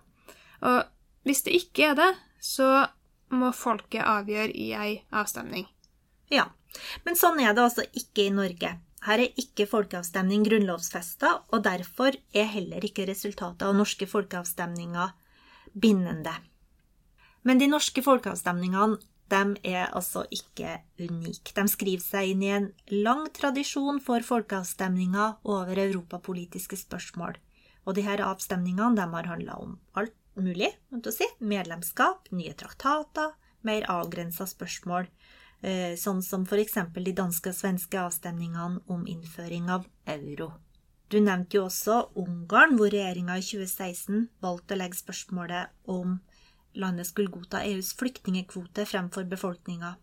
Og 0.62 0.84
hvis 1.26 1.44
det 1.48 1.58
ikke 1.58 1.92
er 1.92 1.98
det, 2.00 2.12
så 2.42 2.86
må 3.32 3.52
folket 3.56 4.06
avgjøre 4.06 4.54
i 4.54 4.72
ei 4.78 4.94
avstemning. 5.10 5.66
Ja, 6.32 6.48
men 7.06 7.18
sånn 7.20 7.40
er 7.44 7.56
det 7.56 7.66
altså 7.66 7.86
ikke 7.92 8.28
i 8.28 8.34
Norge. 8.36 8.76
Her 9.02 9.24
er 9.24 9.40
ikke 9.42 9.66
folkeavstemning 9.66 10.44
grunnlovfesta, 10.46 11.40
og 11.50 11.64
derfor 11.66 12.14
er 12.38 12.50
heller 12.54 12.86
ikke 12.86 13.08
resultatet 13.10 13.66
av 13.66 13.74
norske 13.78 14.06
folkeavstemninger 14.06 15.16
bindende. 15.74 16.36
Men 17.42 17.58
de 17.58 17.70
norske 17.72 18.04
folkeavstemningene 18.06 19.00
de 19.32 19.72
er 19.72 19.88
altså 19.96 20.26
ikke 20.30 20.76
unike. 21.00 21.54
De 21.56 21.64
skriver 21.72 22.04
seg 22.04 22.34
inn 22.34 22.42
i 22.44 22.52
en 22.52 22.68
lang 22.92 23.30
tradisjon 23.34 24.02
for 24.04 24.24
folkeavstemninger 24.28 25.38
over 25.48 25.80
europapolitiske 25.86 26.80
spørsmål. 26.84 27.38
Og 27.88 27.98
her 28.04 28.22
avstemningene 28.28 29.08
har 29.16 29.30
handla 29.32 29.56
om 29.64 29.78
alt 29.98 30.18
mulig. 30.36 30.74
Si. 31.10 31.28
Medlemskap, 31.40 32.28
nye 32.36 32.54
traktater, 32.54 33.32
mer 33.66 33.88
avgrensa 33.90 34.46
spørsmål, 34.50 35.08
sånn 35.62 36.24
som 36.26 36.44
f.eks. 36.48 36.80
de 36.96 37.14
danske 37.14 37.52
og 37.52 37.56
svenske 37.56 38.00
avstemningene 38.02 38.82
om 38.90 39.04
innføring 39.06 39.70
av 39.70 39.86
euro. 40.10 40.52
Du 41.12 41.20
nevnte 41.20 41.58
jo 41.58 41.66
også 41.68 41.98
Ungarn, 42.18 42.78
hvor 42.80 42.90
regjeringa 42.90 43.36
i 43.38 43.44
2016 43.44 44.30
valgte 44.42 44.74
å 44.74 44.80
legge 44.80 44.98
spørsmålet 45.02 45.74
om 45.92 46.16
landet 46.80 47.10
skulle 47.10 47.34
godta 47.34 47.66
EUs 47.68 47.92
flyktningekvote 48.00 48.86
fremfor 48.88 49.28
befolkninga. 49.28 49.98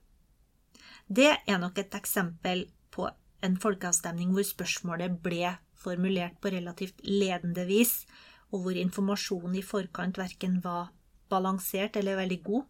Det 1.08 1.30
er 1.32 1.62
nok 1.62 1.80
et 1.80 1.96
eksempel 1.96 2.66
på 2.92 3.08
en 3.40 3.56
folkeavstemning 3.56 4.34
hvor 4.36 4.44
spørsmålet 4.44 5.16
ble 5.24 5.54
formulert 5.78 6.36
på 6.42 6.52
relativt 6.52 7.00
ledende 7.06 7.64
vis, 7.68 8.02
og 8.52 8.66
hvor 8.66 8.76
informasjonen 8.76 9.56
i 9.56 9.64
forkant 9.64 10.20
verken 10.20 10.58
var 10.64 10.90
balansert 11.32 11.96
eller 11.96 12.20
veldig 12.20 12.42
god. 12.44 12.68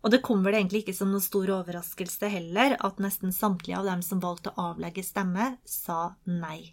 Og 0.00 0.12
det 0.12 0.22
kom 0.24 0.44
vel 0.44 0.56
egentlig 0.56 0.84
ikke 0.84 0.96
som 0.96 1.10
noen 1.12 1.24
stor 1.24 1.50
overraskelse 1.58 2.30
heller 2.32 2.76
at 2.80 3.00
nesten 3.04 3.34
samtlige 3.36 3.78
av 3.80 3.88
dem 3.90 4.04
som 4.04 4.22
valgte 4.22 4.54
å 4.54 4.70
avlegge 4.72 5.04
stemme, 5.04 5.56
sa 5.68 6.14
nei. 6.24 6.72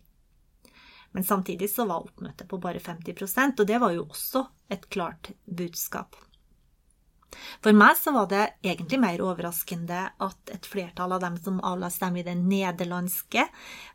Men 1.12 1.28
samtidig 1.28 1.70
så 1.72 1.88
var 1.90 2.06
oppmøtet 2.06 2.48
på 2.48 2.60
bare 2.62 2.80
50% 2.84 3.60
og 3.60 3.68
det 3.68 3.82
var 3.84 3.96
jo 3.96 4.08
også 4.08 4.46
et 4.72 4.88
klart 4.94 5.32
budskap. 5.46 6.16
For 7.60 7.76
meg 7.76 7.98
så 8.00 8.14
var 8.16 8.30
det 8.32 8.44
egentlig 8.64 9.00
mer 9.02 9.24
overraskende 9.26 10.04
at 10.24 10.54
et 10.54 10.70
flertall 10.70 11.18
av 11.18 11.24
dem 11.26 11.36
som 11.42 11.60
avla 11.66 11.90
stemme 11.92 12.22
i 12.22 12.28
den 12.28 12.46
nederlandske 12.48 13.44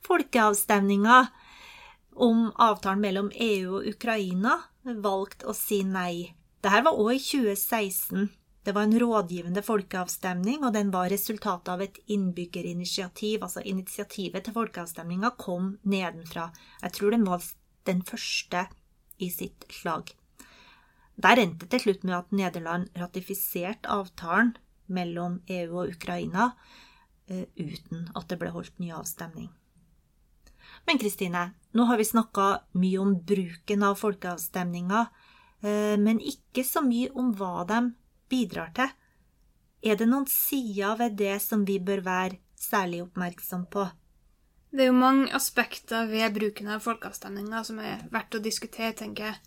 folkeavstemninga 0.07 1.23
om 2.21 2.51
avtalen 2.61 3.01
mellom 3.01 3.33
EU 3.33 3.79
og 3.79 3.89
Ukraina, 3.95 4.59
valgte 4.85 5.49
å 5.49 5.57
si 5.57 5.81
nei 5.87 6.35
Dette 6.63 6.83
var 6.85 6.99
òg 6.99 7.17
i 7.17 7.23
2016. 7.23 8.29
Det 8.63 8.73
var 8.73 8.87
en 8.87 8.99
rådgivende 9.01 9.63
folkeavstemning, 9.67 10.63
og 10.65 10.73
den 10.77 10.93
var 10.95 11.11
resultatet 11.11 11.69
av 11.73 11.81
et 11.83 11.99
innbyggerinitiativ. 12.07 13.43
Altså 13.43 13.63
initiativet 13.67 14.45
til 14.47 14.55
folkeavstemninga 14.55 15.33
kom 15.39 15.79
nedenfra. 15.83 16.53
Jeg 16.83 16.95
tror 16.95 17.11
den 17.11 17.27
var 17.27 17.43
den 17.87 18.03
første 18.07 18.69
i 19.19 19.31
sitt 19.31 19.67
slag. 19.71 20.13
Der 21.23 21.43
endte 21.43 21.67
det 21.67 21.71
til 21.75 21.83
slutt 21.87 22.05
med 22.07 22.17
at 22.21 22.31
Nederland 22.33 22.87
ratifiserte 22.99 23.91
avtalen 23.91 24.55
mellom 24.87 25.41
EU 25.51 25.83
og 25.83 25.97
Ukraina 25.97 26.53
eh, 27.29 27.47
uten 27.59 28.09
at 28.17 28.29
det 28.31 28.39
ble 28.41 28.53
holdt 28.55 28.79
ny 28.79 28.93
avstemning. 28.95 29.51
Men 30.87 30.99
Kristine, 30.99 31.53
nå 31.75 31.87
har 31.91 31.99
vi 31.99 32.07
snakka 32.07 32.47
mye 32.79 33.03
om 33.03 33.17
bruken 33.27 33.85
av 33.87 33.99
folkeavstemninger, 34.01 35.11
eh, 35.67 35.99
men 35.99 36.23
ikke 36.23 36.65
så 36.67 36.83
mye 36.87 37.11
om 37.19 37.35
hva 37.37 37.67
de 37.69 37.83
bidrar 38.33 38.73
til. 38.77 38.91
Er 39.83 39.99
det 39.99 40.09
noen 40.09 40.29
sider 40.31 40.97
ved 40.99 41.19
det 41.19 41.37
som 41.43 41.67
vi 41.69 41.79
bør 41.83 42.05
være 42.07 42.39
særlig 42.59 43.03
oppmerksom 43.05 43.67
på? 43.73 43.89
Det 44.73 44.87
er 44.87 44.89
jo 44.89 44.97
mange 44.97 45.33
aspekter 45.37 46.07
ved 46.09 46.33
bruken 46.33 46.71
av 46.73 46.85
folkeavstemninger 46.85 47.65
som 47.69 47.81
er 47.85 48.07
verdt 48.13 48.39
å 48.39 48.41
diskutere, 48.41 48.95
tenker 48.97 49.29
jeg. 49.29 49.41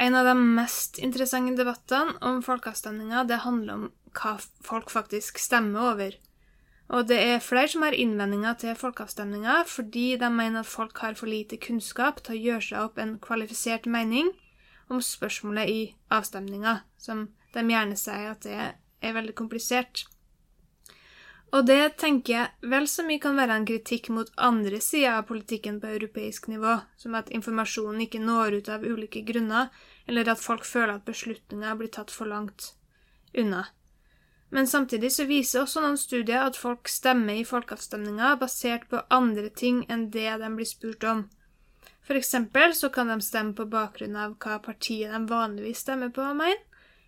En 0.00 0.16
av 0.16 0.28
de 0.28 0.34
mest 0.36 1.00
interessante 1.00 1.56
debattene 1.56 2.16
om 2.24 2.42
folkeavstemninger 2.44 3.28
det 3.28 3.42
handler 3.44 3.74
om 3.74 3.84
hva 4.16 4.36
folk 4.64 4.92
faktisk 4.92 5.40
stemmer 5.40 5.92
over. 5.92 6.16
Og 6.88 7.08
det 7.10 7.18
er 7.18 7.42
flere 7.42 7.68
som 7.72 7.82
har 7.82 7.96
innvendinger 7.96 8.56
til 8.62 8.76
folkeavstemninger 8.78 9.66
fordi 9.68 10.06
de 10.20 10.28
mener 10.30 10.62
at 10.62 10.70
folk 10.70 11.00
har 11.02 11.16
for 11.18 11.28
lite 11.28 11.58
kunnskap 11.60 12.22
til 12.22 12.36
å 12.36 12.42
gjøre 12.44 12.66
seg 12.68 12.84
opp 12.84 13.00
en 13.02 13.16
kvalifisert 13.20 13.88
mening 13.90 14.30
om 14.92 15.02
spørsmålet 15.02 15.72
i 15.72 15.80
avstemninga, 16.14 16.78
som 16.96 17.26
de 17.56 17.64
gjerne 17.72 17.96
sier 17.98 18.30
at 18.34 18.44
det 18.46 18.60
er 18.60 19.16
veldig 19.16 19.34
komplisert. 19.38 20.04
Og 21.54 21.62
det 21.68 21.96
tenker 22.00 22.32
jeg 22.32 22.70
vel 22.72 22.88
så 22.90 23.04
mye 23.06 23.22
kan 23.22 23.38
være 23.38 23.54
en 23.54 23.66
kritikk 23.68 24.10
mot 24.12 24.32
andre 24.48 24.80
sider 24.82 25.20
av 25.20 25.28
politikken 25.28 25.78
på 25.80 25.92
europeisk 25.94 26.48
nivå, 26.50 26.74
som 26.98 27.14
at 27.14 27.30
informasjonen 27.32 28.02
ikke 28.04 28.20
når 28.20 28.58
ut 28.58 28.70
av 28.74 28.84
ulike 28.84 29.22
grunner, 29.28 29.70
eller 30.10 30.32
at 30.32 30.42
folk 30.42 30.66
føler 30.66 30.96
at 30.98 31.06
beslutninger 31.06 31.78
blir 31.78 31.92
tatt 31.94 32.12
for 32.12 32.28
langt 32.28 32.72
unna. 33.36 33.68
Men 34.50 34.66
samtidig 34.66 35.12
så 35.14 35.26
viser 35.26 35.62
også 35.62 35.82
noen 35.82 35.98
studier 35.98 36.44
at 36.46 36.58
folk 36.58 36.90
stemmer 36.90 37.38
i 37.38 37.46
folkeavstemninger 37.46 38.38
basert 38.42 38.86
på 38.90 39.02
andre 39.10 39.48
ting 39.50 39.82
enn 39.90 40.08
det 40.14 40.28
de 40.42 40.50
blir 40.58 40.68
spurt 40.68 41.06
om. 41.06 41.26
For 42.06 42.18
eksempel 42.18 42.74
så 42.74 42.90
kan 42.94 43.10
de 43.10 43.18
stemme 43.24 43.56
på 43.58 43.66
bakgrunn 43.70 44.14
av 44.18 44.36
hva 44.42 44.60
partiet 44.62 45.10
de 45.10 45.24
vanligvis 45.30 45.82
stemmer 45.82 46.12
på, 46.14 46.26
mener, 46.38 46.60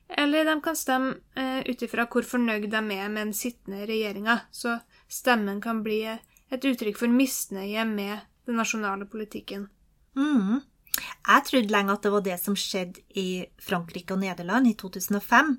eller 0.08 0.44
de 0.44 0.60
kan 0.64 0.76
stemme 0.76 1.14
eh, 1.36 1.60
ut 1.68 1.82
ifra 1.84 2.06
hvor 2.08 2.24
fornøyd 2.24 2.70
de 2.72 2.80
er 2.80 3.08
med 3.12 3.20
den 3.26 3.34
sittende 3.36 3.84
regjeringa, 3.88 4.40
så 4.50 4.78
stemmen 5.08 5.60
kan 5.60 5.82
bli 5.84 6.00
et 6.08 6.64
uttrykk 6.64 6.96
for 6.96 7.12
misnøye 7.12 7.84
med 7.88 8.24
den 8.48 8.56
nasjonale 8.56 9.08
politikken. 9.10 9.68
Mm. 10.16 10.60
Jeg 10.98 11.44
trodde 11.46 11.72
lenge 11.72 11.94
at 11.94 12.02
det 12.02 12.12
var 12.12 12.24
det 12.24 12.38
som 12.40 12.56
skjedde 12.58 13.04
i 13.20 13.44
Frankrike 13.62 14.16
og 14.16 14.22
Nederland 14.24 14.70
i 14.70 14.74
2005, 14.80 15.58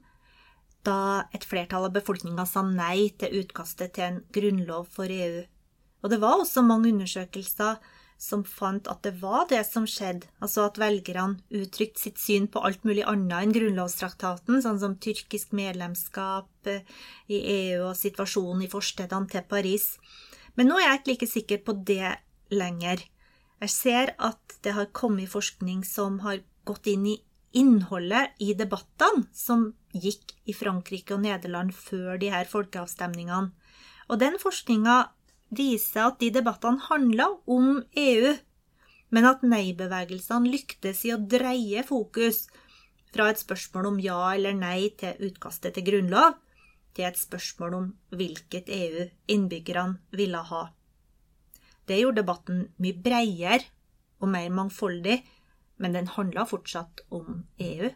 da 0.87 0.97
et 1.35 1.45
flertall 1.45 1.85
av 1.89 1.95
befolkninga 1.95 2.45
sa 2.47 2.63
nei 2.65 3.11
til 3.19 3.43
utkastet 3.43 3.93
til 3.95 4.07
en 4.07 4.19
grunnlov 4.33 4.89
for 4.95 5.11
EU. 5.11 5.43
Og 6.01 6.11
det 6.11 6.19
var 6.21 6.39
også 6.39 6.63
mange 6.63 6.91
undersøkelser 6.93 7.77
som 8.19 8.43
fant 8.43 8.87
at 8.91 8.99
det 9.07 9.13
var 9.21 9.45
det 9.47 9.61
som 9.63 9.85
skjedde, 9.87 10.27
altså 10.43 10.65
at 10.67 10.79
velgerne 10.81 11.39
uttrykte 11.55 12.03
sitt 12.03 12.19
syn 12.19 12.49
på 12.51 12.61
alt 12.67 12.83
mulig 12.87 13.05
annet 13.07 13.37
enn 13.39 13.53
grunnlovstraktaten, 13.55 14.59
sånn 14.63 14.81
som 14.81 14.97
tyrkisk 14.99 15.53
medlemskap 15.55 16.67
eh, 16.67 16.83
i 17.31 17.39
EU 17.55 17.85
og 17.87 17.95
situasjonen 17.97 18.65
i 18.67 18.71
forstedene 18.71 19.31
til 19.31 19.45
Paris. 19.47 19.93
Men 20.59 20.67
nå 20.67 20.81
er 20.81 20.89
jeg 20.89 20.99
ikke 20.99 21.13
like 21.13 21.31
sikker 21.31 21.63
på 21.63 21.77
det 21.87 22.11
lenger. 22.51 23.05
Jeg 23.63 23.71
ser 23.71 24.13
at 24.19 24.59
det 24.67 24.75
har 24.75 24.91
kommet 24.95 25.31
forskning 25.31 25.85
som 25.87 26.19
har 26.25 26.43
gått 26.67 26.91
inn 26.91 27.07
i 27.07 27.17
innholdet 27.55 28.35
i 28.43 28.51
debattene 28.53 29.25
som 29.33 29.71
gikk 29.95 30.35
i 30.45 30.53
Frankrike 30.53 31.15
og 31.15 31.23
Nederland 31.23 31.71
før 31.73 32.19
de 32.21 32.33
her 32.33 32.45
folkeavstemningene. 32.51 33.53
Og 34.09 34.19
den 34.21 34.35
forskninga 34.41 34.97
viser 35.49 36.07
at 36.07 36.19
de 36.21 36.31
debattene 36.33 36.81
handla 36.89 37.29
om 37.49 37.81
EU, 37.97 38.33
men 39.09 39.25
at 39.25 39.45
nei-bevegelsene 39.45 40.51
lyktes 40.51 41.05
i 41.07 41.13
å 41.15 41.21
dreie 41.21 41.83
fokus 41.85 42.45
fra 43.13 43.29
et 43.31 43.41
spørsmål 43.41 43.89
om 43.89 44.01
ja 44.03 44.19
eller 44.35 44.53
nei 44.57 44.91
til 44.99 45.17
utkastet 45.29 45.77
til 45.77 45.87
grunnlov, 45.87 46.37
til 46.93 47.07
et 47.07 47.17
spørsmål 47.17 47.77
om 47.77 47.87
hvilket 48.13 48.69
EU 48.73 49.07
innbyggerne 49.31 49.99
ville 50.15 50.43
ha. 50.51 50.67
Det 51.89 51.97
gjorde 51.97 52.21
debatten 52.21 52.61
mye 52.77 53.01
bredere 53.01 53.65
og 54.21 54.29
mer 54.29 54.53
mangfoldig, 54.53 55.17
men 55.79 55.95
den 55.95 56.09
handla 56.13 56.45
fortsatt 56.45 57.01
om 57.09 57.43
EU. 57.57 57.89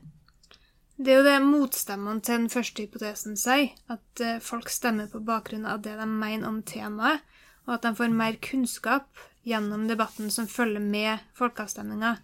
Det 0.94 1.12
er 1.12 1.20
jo 1.20 1.26
det 1.26 1.40
motstemmene 1.44 2.22
til 2.22 2.44
den 2.44 2.52
første 2.54 2.86
hypotesen 2.86 3.38
sier, 3.38 3.74
at 3.92 4.22
eh, 4.22 4.40
folk 4.42 4.70
stemmer 4.72 5.10
på 5.12 5.24
bakgrunn 5.26 5.66
av 5.68 5.82
det 5.86 5.96
de 6.00 6.06
mener 6.08 6.48
om 6.48 6.62
temaet, 6.66 7.22
og 7.68 7.78
at 7.78 7.86
de 7.86 7.94
får 7.96 8.14
mer 8.14 8.38
kunnskap 8.44 9.24
gjennom 9.48 9.88
debatten 9.90 10.32
som 10.32 10.48
følger 10.48 10.84
med 10.84 11.24
folkeavstemninga. 11.38 12.18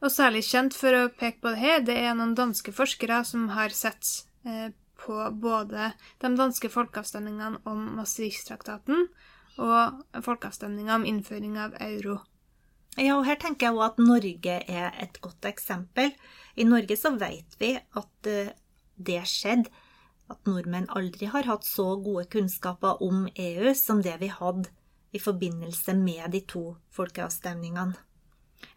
Og 0.00 0.12
særlig 0.12 0.46
kjent 0.48 0.76
for 0.76 0.96
å 0.96 1.08
peke 1.12 1.42
på 1.42 1.52
det 1.52 1.60
her, 1.60 1.82
det 1.84 1.96
er 2.00 2.16
noen 2.16 2.36
danske 2.36 2.72
forskere 2.72 3.20
som 3.28 3.50
har 3.52 3.74
sett 3.76 4.06
eh, 4.48 4.70
på 5.00 5.16
både 5.42 5.92
de 6.20 6.30
danske 6.36 6.70
folkeavstemningene 6.72 7.60
om 7.68 7.84
Maastricht-traktaten 7.98 9.08
og 9.60 10.22
folkeavstemninga 10.24 10.96
om 10.96 11.06
innføring 11.08 11.58
av 11.60 11.76
euro. 11.84 12.20
Ja, 12.98 13.18
og 13.18 13.26
her 13.28 13.38
tenker 13.40 13.68
jeg 13.68 13.76
også 13.76 13.92
at 13.92 14.00
Norge 14.02 14.56
er 14.66 14.96
et 15.04 15.20
godt 15.22 15.46
eksempel. 15.48 16.10
I 16.56 16.66
Norge 16.66 16.96
så 16.98 17.12
vet 17.20 17.54
vi 17.60 17.74
at 17.76 18.28
eh, 18.28 18.52
det 19.00 19.22
skjedde 19.28 19.70
at 20.30 20.46
nordmenn 20.48 20.88
aldri 20.96 21.28
har 21.30 21.48
hatt 21.48 21.66
så 21.66 21.94
gode 22.00 22.26
kunnskaper 22.32 23.02
om 23.02 23.26
EU 23.34 23.74
som 23.74 24.02
det 24.04 24.16
vi 24.22 24.30
hadde 24.32 24.70
i 25.12 25.18
forbindelse 25.18 25.94
med 25.98 26.30
de 26.34 26.40
to 26.46 26.64
folkeavstemningene. 26.94 27.98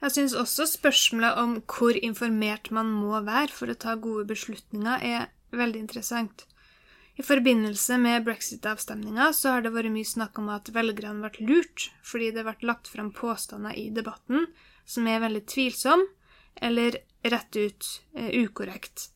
Jeg 0.04 0.16
syns 0.16 0.34
også 0.40 0.66
spørsmålet 0.72 1.38
om 1.40 1.54
hvor 1.68 1.98
informert 2.00 2.72
man 2.72 2.90
må 2.92 3.20
være 3.26 3.52
for 3.54 3.72
å 3.72 3.78
ta 3.78 3.96
gode 4.00 4.26
beslutninger, 4.32 5.04
er 5.04 5.30
veldig 5.54 5.84
interessant. 5.86 6.46
I 7.16 7.24
forbindelse 7.24 8.00
med 8.02 8.24
brexit-avstemninga 8.26 9.30
så 9.38 9.54
har 9.54 9.66
det 9.66 9.74
vært 9.76 9.94
mye 9.94 10.08
snakk 10.08 10.40
om 10.42 10.50
at 10.50 10.72
velgerne 10.74 11.22
ble 11.22 11.46
lurt 11.46 11.92
fordi 12.02 12.32
det 12.34 12.46
ble 12.48 12.56
lagt 12.66 12.90
fram 12.90 13.12
påstander 13.14 13.76
i 13.78 13.92
debatten 13.94 14.48
som 14.90 15.08
er 15.08 15.22
veldig 15.22 15.44
tvilsomme 15.46 16.10
eller 16.56 16.98
rett 17.24 17.56
ut 17.56 17.90
eh, 18.18 18.34
ukorrekt. 18.44 19.13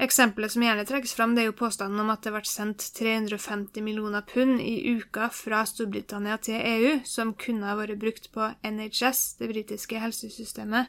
Eksempelet 0.00 0.54
som 0.54 0.62
gjerne 0.64 0.86
trekkes 0.88 1.12
fram, 1.12 1.34
det 1.36 1.42
er 1.42 1.50
jo 1.50 1.58
påstanden 1.58 2.00
om 2.00 2.10
at 2.12 2.24
det 2.24 2.32
ble 2.32 2.40
sendt 2.48 2.86
350 2.96 3.84
millioner 3.84 4.24
pund 4.24 4.62
i 4.64 4.94
uka 4.96 5.26
fra 5.34 5.60
Storbritannia 5.68 6.38
til 6.40 6.56
EU, 6.56 6.92
som 7.04 7.34
kunne 7.36 7.68
ha 7.68 7.74
vært 7.76 8.00
brukt 8.00 8.30
på 8.32 8.46
NHS, 8.64 9.36
det 9.42 9.50
britiske 9.50 10.00
helsesystemet. 10.00 10.88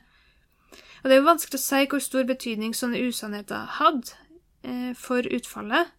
Og 1.02 1.10
Det 1.10 1.16
er 1.16 1.20
jo 1.20 1.28
vanskelig 1.28 1.60
å 1.60 1.64
si 1.66 1.82
hvor 1.92 2.04
stor 2.04 2.30
betydning 2.30 2.76
sånne 2.78 3.02
usannheter 3.04 3.66
hadde 3.82 4.14
eh, 4.64 4.94
for 4.96 5.28
utfallet. 5.28 5.92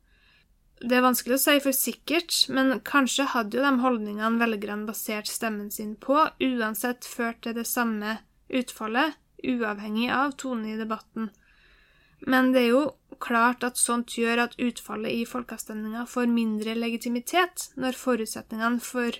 Det 0.80 0.96
er 0.96 1.04
vanskelig 1.04 1.36
å 1.36 1.42
si 1.42 1.58
for 1.62 1.76
sikkert, 1.76 2.38
men 2.48 2.80
kanskje 2.80 3.28
hadde 3.34 3.58
jo 3.58 3.66
de 3.66 3.74
holdningene 3.82 4.40
velgerne 4.40 4.88
basert 4.88 5.28
stemmen 5.28 5.68
sin 5.70 5.98
på, 6.00 6.16
uansett 6.40 7.04
ført 7.04 7.42
til 7.44 7.60
det 7.60 7.68
samme 7.68 8.22
utfallet, 8.48 9.20
uavhengig 9.44 10.08
av 10.14 10.32
tonen 10.40 10.72
i 10.72 10.80
debatten. 10.80 11.28
Men 12.24 12.54
det 12.54 12.64
er 12.64 12.68
jo 12.70 12.82
klart 13.22 13.64
at 13.66 13.80
sånt 13.80 14.16
gjør 14.18 14.46
at 14.46 14.56
utfallet 14.60 15.22
i 15.22 15.26
folkeavstemninga 15.28 16.06
får 16.10 16.30
mindre 16.32 16.74
legitimitet 16.78 17.70
når 17.80 17.98
forutsetningene 17.98 18.82
for, 18.82 19.18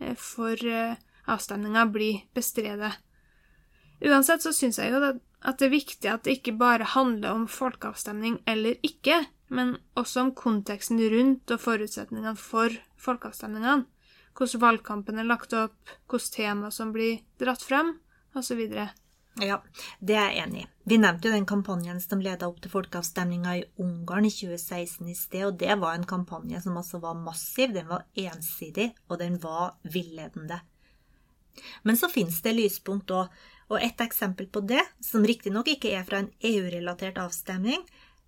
eh, 0.00 0.16
for 0.16 0.66
eh, 0.66 0.98
avstemninga 1.30 1.86
blir 1.92 2.22
bestredet. 2.36 2.92
Uansett 4.00 4.44
så 4.44 4.52
syns 4.56 4.78
jeg 4.80 4.92
jo 4.92 5.00
at 5.40 5.60
det 5.60 5.68
er 5.68 5.72
viktig 5.72 6.08
at 6.08 6.24
det 6.24 6.38
ikke 6.38 6.56
bare 6.60 6.88
handler 6.94 7.36
om 7.36 7.46
folkeavstemning 7.48 8.40
eller 8.48 8.76
ikke, 8.86 9.22
men 9.48 9.76
også 9.98 10.26
om 10.26 10.34
konteksten 10.36 11.00
rundt 11.12 11.50
og 11.52 11.60
forutsetningene 11.60 12.36
for 12.38 12.76
folkeavstemningene. 13.00 13.86
Hvordan 14.36 14.62
valgkampen 14.62 15.18
er 15.18 15.28
lagt 15.28 15.52
opp, 15.56 15.76
hvilke 16.08 16.32
tema 16.36 16.70
som 16.72 16.92
blir 16.94 17.20
dratt 17.40 17.64
frem, 17.66 17.96
osv. 18.36 18.62
Ja, 19.40 19.60
det 20.00 20.16
er 20.16 20.34
jeg 20.34 20.44
enig 20.44 20.64
i. 20.64 20.68
Vi 20.90 20.98
nevnte 21.00 21.28
jo 21.28 21.36
den 21.36 21.46
kampanjen 21.48 22.00
som 22.02 22.20
leda 22.20 22.48
opp 22.50 22.58
til 22.60 22.72
folkeavstemninga 22.72 23.54
i 23.56 23.62
Ungarn 23.80 24.26
i 24.28 24.32
2016 24.34 25.08
i 25.08 25.14
sted, 25.16 25.46
og 25.46 25.60
det 25.60 25.76
var 25.80 25.96
en 25.96 26.08
kampanje 26.08 26.60
som 26.64 26.76
altså 26.76 27.00
var 27.00 27.16
massiv, 27.16 27.72
den 27.72 27.88
var 27.88 28.04
ensidig, 28.18 28.90
og 29.08 29.20
den 29.22 29.38
var 29.40 29.78
villedende. 29.82 30.60
Men 31.82 31.96
så 31.96 32.10
finnes 32.12 32.42
det 32.44 32.56
lyspunkt 32.58 33.12
òg, 33.14 33.32
Og 33.70 33.78
et 33.78 34.00
eksempel 34.02 34.48
på 34.50 34.64
det, 34.66 34.82
som 35.00 35.22
riktignok 35.22 35.68
ikke 35.70 35.92
er 35.94 36.02
fra 36.02 36.18
en 36.18 36.32
EU-relatert 36.42 37.20
avstemning, 37.22 37.84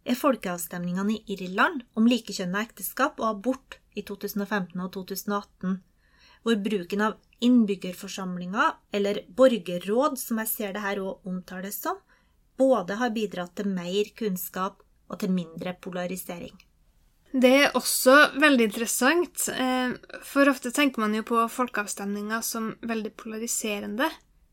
er 0.06 0.18
folkeavstemningene 0.18 1.16
i 1.16 1.34
Irland 1.34 1.82
om 1.98 2.06
likekjønna 2.06 2.62
ekteskap 2.62 3.18
og 3.18 3.28
abort 3.28 3.80
i 3.98 4.04
2015 4.06 4.78
og 4.78 4.92
2018, 4.94 5.80
hvor 6.42 6.58
bruken 6.62 7.04
av 7.06 7.18
innbyggerforsamlinger, 7.42 8.74
eller 8.94 9.22
borgerråd, 9.28 10.18
som 10.18 10.40
jeg 10.42 10.50
ser 10.50 10.74
det 10.74 10.82
her 10.84 11.00
òg 11.02 11.28
omtales 11.28 11.80
som, 11.82 11.98
både 12.58 12.98
har 13.00 13.14
bidratt 13.14 13.56
til 13.58 13.70
mer 13.72 14.10
kunnskap 14.18 14.82
og 15.08 15.18
til 15.20 15.32
mindre 15.34 15.74
polarisering. 15.82 16.54
Det 17.32 17.52
er 17.64 17.76
også 17.78 18.14
veldig 18.36 18.66
interessant, 18.68 19.46
eh, 19.48 19.94
for 20.22 20.50
ofte 20.52 20.70
tenker 20.70 21.00
man 21.00 21.14
jo 21.16 21.22
på 21.24 21.46
folkeavstemninger 21.48 22.44
som 22.44 22.74
veldig 22.82 23.14
polariserende. 23.16 24.10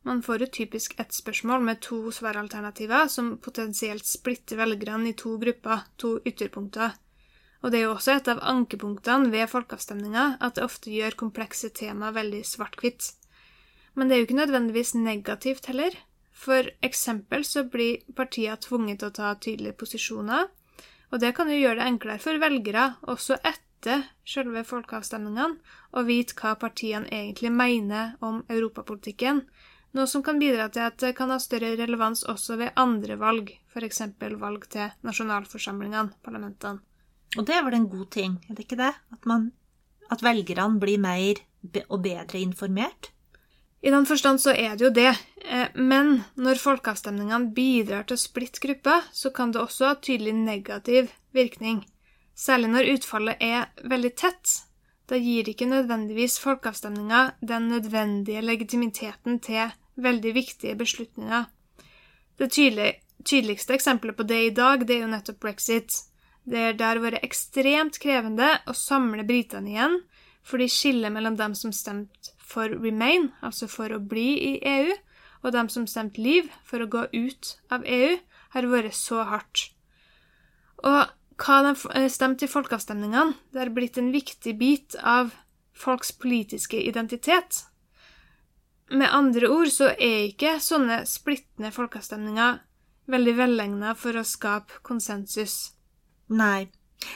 Man 0.08 0.22
får 0.24 0.46
jo 0.46 0.54
typisk 0.62 0.96
ett 1.00 1.12
spørsmål 1.12 1.62
med 1.62 1.82
to 1.82 2.12
svaralternativer 2.16 3.10
som 3.12 3.38
potensielt 3.38 4.06
splitter 4.08 4.58
velgerne 4.58 5.10
i 5.10 5.14
to 5.14 5.36
grupper, 5.38 5.84
to 5.98 6.20
ytterpunkter. 6.26 6.96
Og 7.60 7.72
det 7.72 7.80
er 7.80 7.88
jo 7.88 7.96
også 7.96 8.16
et 8.16 8.30
av 8.32 8.40
ankepunktene 8.48 9.32
ved 9.34 9.50
folkeavstemninger 9.52 10.38
at 10.40 10.56
det 10.56 10.64
ofte 10.64 10.94
gjør 10.94 11.18
komplekse 11.20 11.72
tema 11.76 12.14
veldig 12.16 12.44
svart-hvitt. 12.48 13.12
Men 13.96 14.08
det 14.08 14.16
er 14.16 14.22
jo 14.22 14.28
ikke 14.30 14.40
nødvendigvis 14.40 14.94
negativt 14.96 15.68
heller. 15.68 15.98
For 16.32 16.70
eksempel 16.86 17.44
så 17.44 17.66
blir 17.68 18.06
partier 18.16 18.56
tvunget 18.64 19.02
til 19.02 19.10
å 19.10 19.16
ta 19.18 19.34
tydelige 19.36 19.76
posisjoner, 19.82 20.48
og 21.12 21.20
det 21.20 21.34
kan 21.36 21.50
jo 21.52 21.58
gjøre 21.58 21.82
det 21.82 21.88
enklere 21.90 22.22
for 22.24 22.40
velgere, 22.40 22.86
også 23.12 23.40
etter 23.44 24.06
selve 24.28 24.64
folkeavstemningene, 24.68 25.58
å 25.92 26.06
vite 26.08 26.38
hva 26.40 26.54
partiene 26.62 27.10
egentlig 27.12 27.52
mener 27.52 28.14
om 28.24 28.44
europapolitikken, 28.48 29.42
noe 29.98 30.08
som 30.08 30.24
kan 30.24 30.40
bidra 30.40 30.70
til 30.70 30.86
at 30.86 31.00
det 31.02 31.16
kan 31.18 31.34
ha 31.34 31.40
større 31.42 31.74
relevans 31.80 32.22
også 32.30 32.60
ved 32.62 32.78
andre 32.78 33.18
valg, 33.20 33.50
f.eks. 33.74 34.04
valg 34.22 34.70
til 34.70 34.94
nasjonalforsamlingene, 35.04 36.14
parlamentene. 36.24 36.86
Og 37.38 37.46
det 37.46 37.56
er 37.56 37.64
vel 37.66 37.78
en 37.78 37.90
god 37.92 38.10
ting, 38.16 38.40
er 38.50 38.58
det 38.58 38.66
ikke 38.66 38.80
det? 38.80 38.94
At, 39.14 39.26
man, 39.30 39.52
at 40.10 40.24
velgerne 40.26 40.82
blir 40.82 41.02
mer 41.02 41.42
og 41.90 42.02
bedre 42.02 42.40
informert? 42.42 43.12
I 43.82 43.92
den 43.94 44.06
forstand 44.06 44.42
så 44.44 44.52
er 44.52 44.76
det 44.76 44.84
jo 44.84 44.92
det, 44.92 45.12
eh, 45.46 45.70
men 45.76 46.24
når 46.36 46.60
folkeavstemningene 46.60 47.54
bidrar 47.56 48.08
til 48.08 48.18
å 48.18 48.24
splitte 48.24 48.60
grupper, 48.64 49.06
så 49.16 49.32
kan 49.32 49.54
det 49.54 49.62
også 49.62 49.92
ha 49.92 50.00
tydelig 50.04 50.34
negativ 50.36 51.14
virkning, 51.36 51.86
særlig 52.36 52.74
når 52.74 52.90
utfallet 52.96 53.40
er 53.40 53.70
veldig 53.88 54.12
tett. 54.20 54.56
Da 55.10 55.18
gir 55.18 55.48
ikke 55.48 55.70
nødvendigvis 55.70 56.38
folkeavstemninga 56.44 57.22
den 57.40 57.70
nødvendige 57.72 58.44
legitimiteten 58.44 59.40
til 59.40 59.72
veldig 59.96 60.34
viktige 60.36 60.76
beslutninger. 60.76 61.48
Det 62.40 62.52
tydeligste 62.52 63.74
eksempelet 63.74 64.16
på 64.16 64.28
det 64.28 64.44
i 64.44 64.54
dag, 64.56 64.86
det 64.88 64.98
er 64.98 65.06
jo 65.06 65.12
nettopp 65.12 65.40
brexit. 65.40 66.04
Det 66.48 66.80
har 66.80 67.02
vært 67.04 67.24
ekstremt 67.26 68.00
krevende 68.02 68.56
å 68.70 68.76
samle 68.78 69.26
britene 69.28 69.74
igjen, 69.74 70.00
fordi 70.46 70.70
skillet 70.72 71.14
mellom 71.14 71.36
dem 71.38 71.56
som 71.58 71.74
stemte 71.76 72.34
for 72.50 72.72
remain, 72.82 73.30
altså 73.46 73.68
for 73.70 73.94
å 73.94 74.02
bli 74.02 74.32
i 74.48 74.54
EU, 74.66 74.96
og 75.44 75.54
dem 75.56 75.70
som 75.72 75.86
stemte 75.88 76.22
leave, 76.22 76.50
for 76.66 76.82
å 76.82 76.90
gå 76.90 77.06
ut 77.14 77.54
av 77.72 77.86
EU, 77.86 78.18
har 78.56 78.68
vært 78.72 78.98
så 78.98 79.24
hardt. 79.30 79.70
Og 80.84 81.12
hva 81.40 81.60
de 81.64 81.74
eh, 81.96 82.10
stemte 82.12 82.48
i 82.48 82.52
folkeavstemningene, 82.52 83.38
det 83.54 83.62
har 83.62 83.72
blitt 83.76 84.00
en 84.00 84.12
viktig 84.12 84.56
bit 84.60 84.98
av 85.00 85.32
folks 85.76 86.12
politiske 86.12 86.80
identitet. 86.82 87.64
Med 88.90 89.12
andre 89.14 89.52
ord 89.54 89.70
så 89.72 89.92
er 89.94 90.32
ikke 90.32 90.58
sånne 90.64 91.04
splittende 91.08 91.72
folkeavstemninger 91.72 92.58
veldig 93.10 93.36
velegna 93.38 93.94
for 93.98 94.18
å 94.18 94.26
skape 94.26 94.82
konsensus. 94.86 95.76
Nei, 96.30 96.70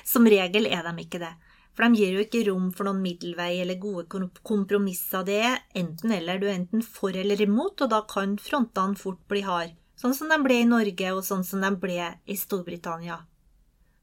som 0.06 0.26
regel 0.28 0.66
er 0.68 0.86
de 0.88 1.04
ikke 1.04 1.22
det. 1.22 1.34
For 1.74 1.86
de 1.86 1.98
gir 1.98 2.16
jo 2.16 2.24
ikke 2.24 2.44
rom 2.50 2.70
for 2.74 2.86
noen 2.86 3.02
middelvei 3.02 3.58
eller 3.64 3.80
gode 3.82 4.06
kompromisser. 4.46 5.26
Det 5.26 5.40
er 5.42 5.62
enten-eller. 5.78 6.40
Du 6.42 6.48
er 6.48 6.58
enten 6.60 6.86
for 6.86 7.16
eller 7.18 7.42
imot, 7.42 7.82
og 7.82 7.90
da 7.94 8.04
kan 8.10 8.38
frontene 8.42 8.98
fort 9.00 9.22
bli 9.30 9.42
hard. 9.46 9.74
Sånn 9.98 10.14
som 10.18 10.30
de 10.30 10.38
ble 10.44 10.60
i 10.62 10.70
Norge, 10.70 11.14
og 11.14 11.26
sånn 11.26 11.46
som 11.48 11.64
de 11.64 11.72
ble 11.82 12.12
i 12.30 12.38
Storbritannia. 12.38 13.24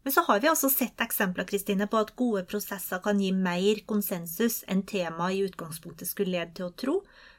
Men 0.02 0.14
så 0.14 0.24
har 0.26 0.40
vi 0.40 0.48
også 0.48 0.70
sett 0.72 1.02
eksempler 1.04 1.46
Kristine, 1.46 1.86
på 1.86 2.00
at 2.00 2.14
gode 2.16 2.42
prosesser 2.48 3.02
kan 3.04 3.20
gi 3.20 3.30
mer 3.36 3.82
konsensus 3.86 4.62
enn 4.70 4.82
temaet 4.88 5.36
i 5.36 5.42
utgangspunktet 5.44 6.08
skulle 6.08 6.38
lede 6.38 6.56
til 6.56 6.70
å 6.70 6.76
tro, 6.82 6.94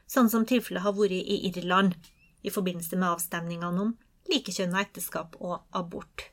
sånn 0.06 0.30
som 0.30 0.46
tilfellet 0.46 0.84
har 0.84 0.94
vært 0.96 1.16
i 1.18 1.40
Irland 1.50 1.96
i 2.42 2.52
forbindelse 2.54 2.98
med 2.98 3.10
avstemningene 3.16 3.86
om 3.86 3.96
likekjønna 4.30 4.84
ekteskap 4.86 5.34
og 5.40 5.58
abort. 5.76 6.30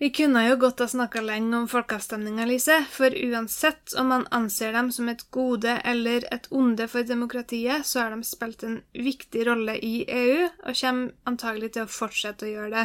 Vi 0.00 0.08
kunne 0.10 0.46
jo 0.46 0.54
godt 0.56 0.80
ha 0.80 0.86
snakka 0.88 1.20
lenge 1.20 1.58
om 1.58 1.66
folkeavstemninger, 1.68 2.46
Lise, 2.48 2.78
for 2.88 3.12
uansett 3.12 3.92
om 4.00 4.06
man 4.08 4.22
anser 4.32 4.72
dem 4.72 4.86
som 4.96 5.10
et 5.12 5.26
gode 5.28 5.74
eller 5.84 6.24
et 6.32 6.46
onde 6.56 6.86
for 6.88 7.04
demokratiet, 7.04 7.84
så 7.84 8.06
har 8.06 8.14
de 8.14 8.24
spilt 8.24 8.62
en 8.64 8.78
viktig 8.96 9.42
rolle 9.44 9.74
i 9.84 10.06
EU, 10.08 10.46
og 10.64 10.78
kommer 10.78 11.10
antagelig 11.28 11.74
til 11.74 11.84
å 11.84 11.90
fortsette 11.92 12.46
å 12.48 12.52
gjøre 12.54 12.70
det. 12.78 12.84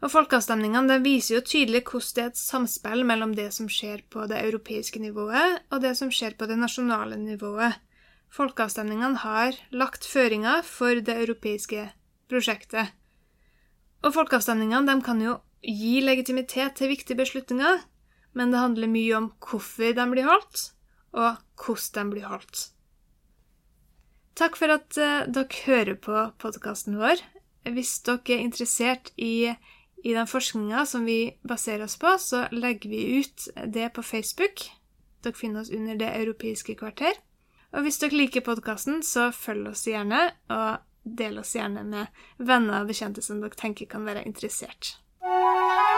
Og 0.00 0.10
Folkeavstemningene 0.10 0.96
viser 1.04 1.36
jo 1.36 1.42
tydelig 1.46 1.84
hvordan 1.84 2.16
det 2.16 2.24
er 2.24 2.32
et 2.32 2.40
samspill 2.40 3.04
mellom 3.06 3.36
det 3.38 3.46
som 3.54 3.68
skjer 3.70 4.02
på 4.10 4.24
det 4.32 4.40
europeiske 4.48 4.98
nivået, 4.98 5.60
og 5.70 5.84
det 5.84 5.92
som 6.00 6.10
skjer 6.10 6.34
på 6.34 6.48
det 6.50 6.56
nasjonale 6.58 7.20
nivået. 7.22 7.76
Folkeavstemningene 8.34 9.22
har 9.22 9.54
lagt 9.70 10.10
føringer 10.10 10.66
for 10.66 10.98
det 11.06 11.20
europeiske 11.22 11.86
prosjektet. 12.26 12.96
Og 14.02 14.16
folkeavstemningene 14.16 14.98
kan 15.06 15.22
jo 15.22 15.36
gi 15.62 16.00
legitimitet 16.02 16.78
til 16.78 16.92
viktige 16.92 17.18
beslutninger, 17.18 17.82
men 18.32 18.52
det 18.52 18.62
handler 18.62 18.90
mye 18.90 19.16
om 19.18 19.30
hvorfor 19.42 19.94
de 19.96 20.06
blir 20.12 20.28
holdt, 20.28 20.70
og 21.12 21.40
hvordan 21.58 22.10
de 22.10 22.14
blir 22.14 22.28
holdt. 22.30 22.68
Takk 24.38 24.56
for 24.56 24.72
at 24.72 24.96
uh, 24.96 25.26
dere 25.28 25.62
hører 25.66 25.96
på 26.00 26.16
podkasten 26.40 26.96
vår. 27.00 27.20
Hvis 27.68 27.98
dere 28.06 28.36
er 28.36 28.44
interessert 28.44 29.10
i, 29.20 29.50
i 30.00 30.14
den 30.16 30.28
forskninga 30.30 30.86
som 30.88 31.04
vi 31.04 31.34
baserer 31.44 31.84
oss 31.84 31.98
på, 32.00 32.14
så 32.16 32.46
legger 32.54 32.92
vi 32.92 33.02
ut 33.20 33.50
det 33.68 33.90
på 33.96 34.04
Facebook. 34.06 34.64
Dere 35.20 35.36
finner 35.36 35.60
oss 35.60 35.74
under 35.74 35.98
Det 36.00 36.08
europeiske 36.22 36.78
kvarter. 36.80 37.18
Og 37.76 37.84
hvis 37.84 38.00
dere 38.00 38.16
liker 38.16 38.46
podkasten, 38.46 39.02
så 39.04 39.28
følg 39.34 39.68
oss 39.74 39.84
gjerne, 39.86 40.30
og 40.48 40.80
del 41.04 41.38
oss 41.42 41.52
gjerne 41.54 41.84
med 41.84 42.24
venner 42.38 42.80
og 42.80 42.90
bekjente 42.90 43.22
som 43.24 43.42
dere 43.42 43.58
tenker 43.58 43.90
kan 43.90 44.08
være 44.08 44.24
interessert. 44.24 44.96
Música 45.22 45.89